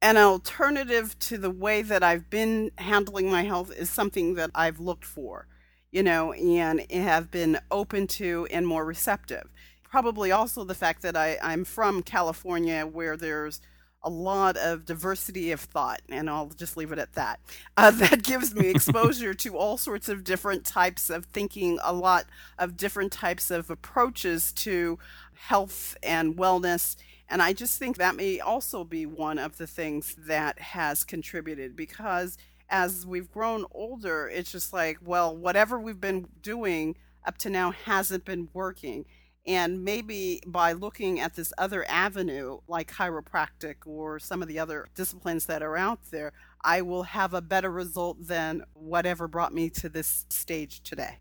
[0.07, 4.79] an alternative to the way that I've been handling my health is something that I've
[4.79, 5.49] looked for,
[5.91, 9.51] you know, and have been open to and more receptive.
[9.83, 13.61] Probably also the fact that I, I'm from California where there's
[14.01, 17.41] a lot of diversity of thought, and I'll just leave it at that.
[17.77, 22.27] Uh, that gives me exposure to all sorts of different types of thinking, a lot
[22.61, 25.01] of different types of approaches to
[25.35, 26.95] health and wellness.
[27.29, 31.75] And I just think that may also be one of the things that has contributed
[31.75, 37.51] because as we've grown older, it's just like, well, whatever we've been doing up to
[37.51, 39.05] now hasn't been working.
[39.47, 44.89] And maybe by looking at this other avenue, like chiropractic or some of the other
[44.95, 46.33] disciplines that are out there,
[46.65, 51.21] I will have a better result than whatever brought me to this stage today.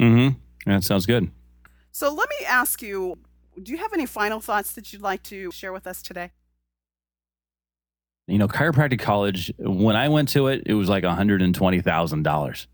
[0.00, 0.38] Mm-hmm.
[0.70, 1.30] That sounds good.
[1.90, 3.18] So let me ask you
[3.62, 6.32] do you have any final thoughts that you'd like to share with us today?
[8.26, 12.66] You know, chiropractic college, when I went to it, it was like $120,000.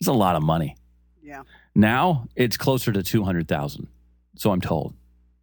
[0.00, 0.76] It's a lot of money.
[1.22, 1.42] Yeah.
[1.74, 3.88] Now it's closer to 200,000.
[4.36, 4.94] So I'm told.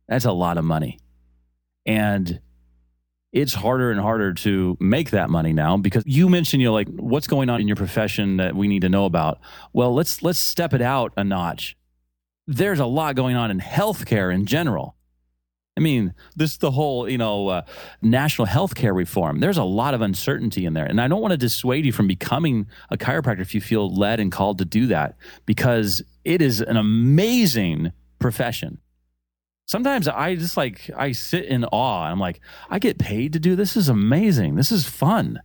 [0.08, 1.00] That's a lot of money.
[1.86, 2.40] And
[3.32, 6.88] it's harder and harder to make that money now because you mentioned, you know, like
[6.90, 9.40] what's going on in your profession that we need to know about.
[9.72, 11.78] Well, let's let's step it out a notch.
[12.52, 14.96] There's a lot going on in healthcare in general.
[15.78, 17.62] I mean, this the whole you know uh,
[18.02, 19.40] national health care reform.
[19.40, 22.08] There's a lot of uncertainty in there, and I don't want to dissuade you from
[22.08, 26.60] becoming a chiropractor if you feel led and called to do that, because it is
[26.60, 28.80] an amazing profession.
[29.68, 32.06] Sometimes I just like I sit in awe.
[32.06, 32.42] I'm like,
[32.72, 33.76] I get paid to do this.
[33.76, 34.56] this is amazing.
[34.56, 35.40] This is fun.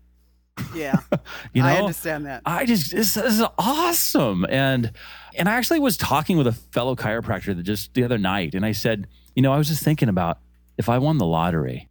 [0.75, 1.01] Yeah,
[1.53, 2.43] you know, I understand that.
[2.45, 4.93] I just this, this is awesome, and
[5.37, 8.65] and I actually was talking with a fellow chiropractor that just the other night, and
[8.65, 10.39] I said you know, I was just thinking about
[10.79, 11.89] if I won the lottery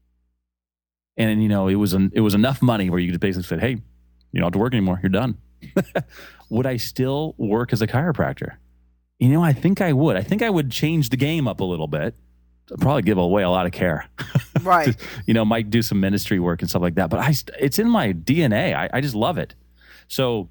[1.17, 3.59] and, you know, it was, an, it was enough money where you could basically say,
[3.59, 3.71] hey,
[4.31, 4.99] you don't have to work anymore.
[5.03, 5.37] You're done.
[6.49, 8.55] would I still work as a chiropractor?
[9.19, 10.17] You know, I think I would.
[10.17, 12.15] I think I would change the game up a little bit.
[12.71, 14.09] I'd probably give away a lot of care.
[14.73, 14.95] Right.
[15.25, 17.09] you know, might do some ministry work and stuff like that.
[17.09, 18.75] But I, it's in my DNA.
[18.75, 19.55] I, I just love it.
[20.07, 20.49] So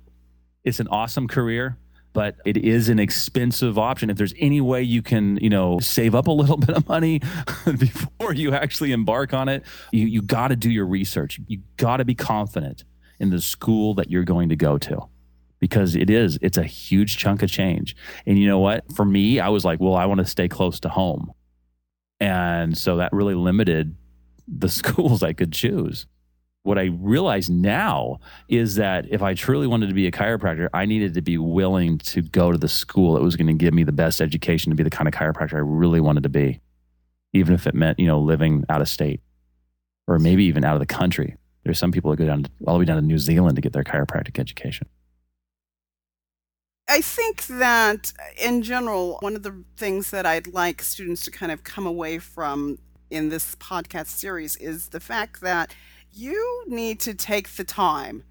[0.65, 1.79] it's an awesome career
[2.13, 4.11] but it is an expensive option.
[4.11, 7.21] If there's any way you can, you know, save up a little bit of money
[7.79, 11.41] before you actually embark on it, you, you got to do your research.
[11.47, 12.85] You got to be confident
[13.19, 15.09] in the school that you're going to go to
[15.61, 17.95] because it is, it's a huge chunk of change.
[18.27, 18.93] And you know what?
[18.95, 21.33] For me, I was like, well, I want to stay close to home.
[22.19, 23.95] And so that really limited
[24.59, 26.07] the schools I could choose
[26.65, 30.87] what I realize now is that if I truly wanted to be a chiropractor, I
[30.87, 33.85] needed to be willing to go to the school that was going to give me
[33.85, 36.61] the best education to be the kind of chiropractor I really wanted to be,
[37.33, 39.21] even if it meant, you know, living out of state
[40.07, 41.37] or maybe even out of the country.
[41.65, 43.73] There's some people that go down all the way down to New Zealand to get
[43.73, 44.89] their chiropractic education.
[46.89, 51.51] I think that in general, one of the things that I'd like students to kind
[51.51, 52.79] of come away from
[53.13, 55.75] in this podcast series is the fact that
[56.15, 58.25] you need to take the time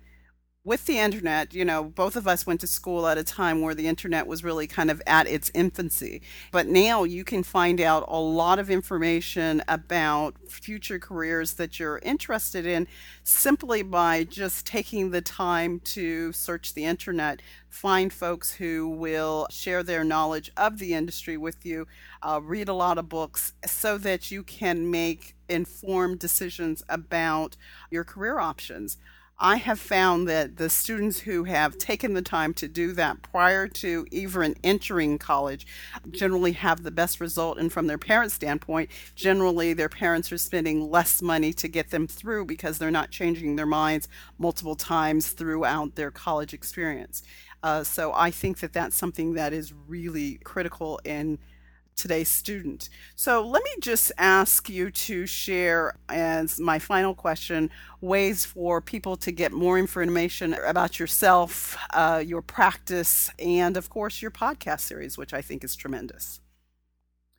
[0.63, 3.73] with the internet, you know, both of us went to school at a time where
[3.73, 6.21] the internet was really kind of at its infancy.
[6.51, 11.99] But now you can find out a lot of information about future careers that you're
[12.03, 12.87] interested in
[13.23, 19.81] simply by just taking the time to search the internet, find folks who will share
[19.81, 21.87] their knowledge of the industry with you,
[22.21, 27.57] uh, read a lot of books so that you can make informed decisions about
[27.89, 28.97] your career options.
[29.43, 33.67] I have found that the students who have taken the time to do that prior
[33.67, 35.65] to even entering college
[36.11, 37.57] generally have the best result.
[37.57, 42.05] And from their parents' standpoint, generally their parents are spending less money to get them
[42.05, 47.23] through because they're not changing their minds multiple times throughout their college experience.
[47.63, 51.39] Uh, so I think that that's something that is really critical in
[51.95, 52.89] today's student.
[53.15, 57.69] So let me just ask you to share, as my final question,
[58.01, 64.21] ways for people to get more information about yourself, uh, your practice, and of course,
[64.21, 66.41] your podcast series, which I think is tremendous.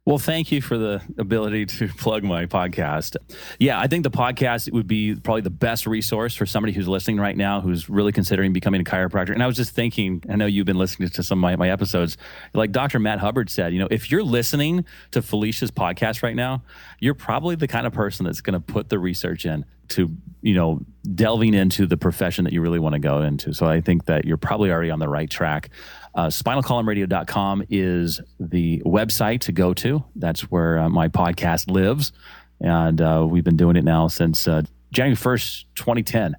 [0.05, 3.17] Well, thank you for the ability to plug my podcast.
[3.61, 7.19] Yeah, I think the podcast would be probably the best resource for somebody who's listening
[7.19, 9.31] right now who's really considering becoming a chiropractor.
[9.33, 11.71] And I was just thinking, I know you've been listening to some of my, my
[11.71, 12.17] episodes.
[12.53, 12.99] Like Dr.
[12.99, 16.65] Matt Hubbard said, you know, if you're listening to Felicia's podcast right now,
[16.99, 20.55] you're probably the kind of person that's going to put the research in to, you
[20.55, 20.81] know,
[21.15, 23.53] delving into the profession that you really want to go into.
[23.53, 25.71] So I think that you're probably already on the right track.
[26.15, 30.05] Uh, spinalcolumnradio.com is the website to go to.
[30.17, 32.13] That's where uh, my podcast lives.
[32.61, 36.37] And uh, we've been doing it now since uh, January 1st, 2010.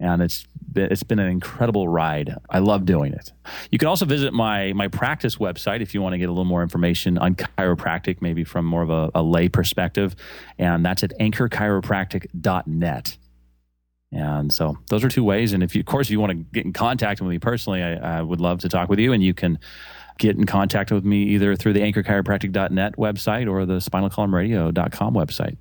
[0.00, 2.36] And it's been, it's been an incredible ride.
[2.48, 3.32] I love doing it.
[3.70, 6.44] You can also visit my my practice website if you want to get a little
[6.44, 10.14] more information on chiropractic, maybe from more of a, a lay perspective.
[10.56, 13.16] And that's at anchorchiropractic.net.
[14.10, 15.52] And so those are two ways.
[15.52, 17.82] And if you, of course, if you want to get in contact with me personally,
[17.82, 19.12] I, I would love to talk with you.
[19.12, 19.58] And you can
[20.18, 25.56] get in contact with me either through the anchorchiropractic.net website or the spinalcolumnradio.com website.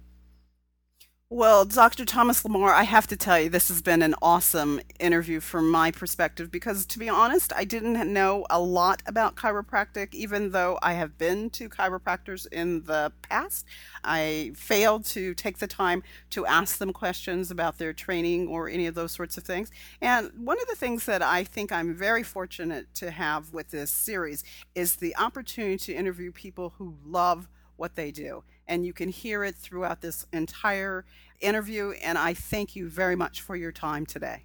[1.29, 2.05] Well, Dr.
[2.05, 5.91] Thomas Lamar, I have to tell you, this has been an awesome interview from my
[5.91, 10.93] perspective because, to be honest, I didn't know a lot about chiropractic, even though I
[10.93, 13.65] have been to chiropractors in the past.
[14.05, 18.87] I failed to take the time to ask them questions about their training or any
[18.87, 19.69] of those sorts of things.
[20.01, 23.91] And one of the things that I think I'm very fortunate to have with this
[23.91, 28.43] series is the opportunity to interview people who love what they do.
[28.67, 31.05] And you can hear it throughout this entire
[31.39, 31.91] interview.
[32.03, 34.43] And I thank you very much for your time today.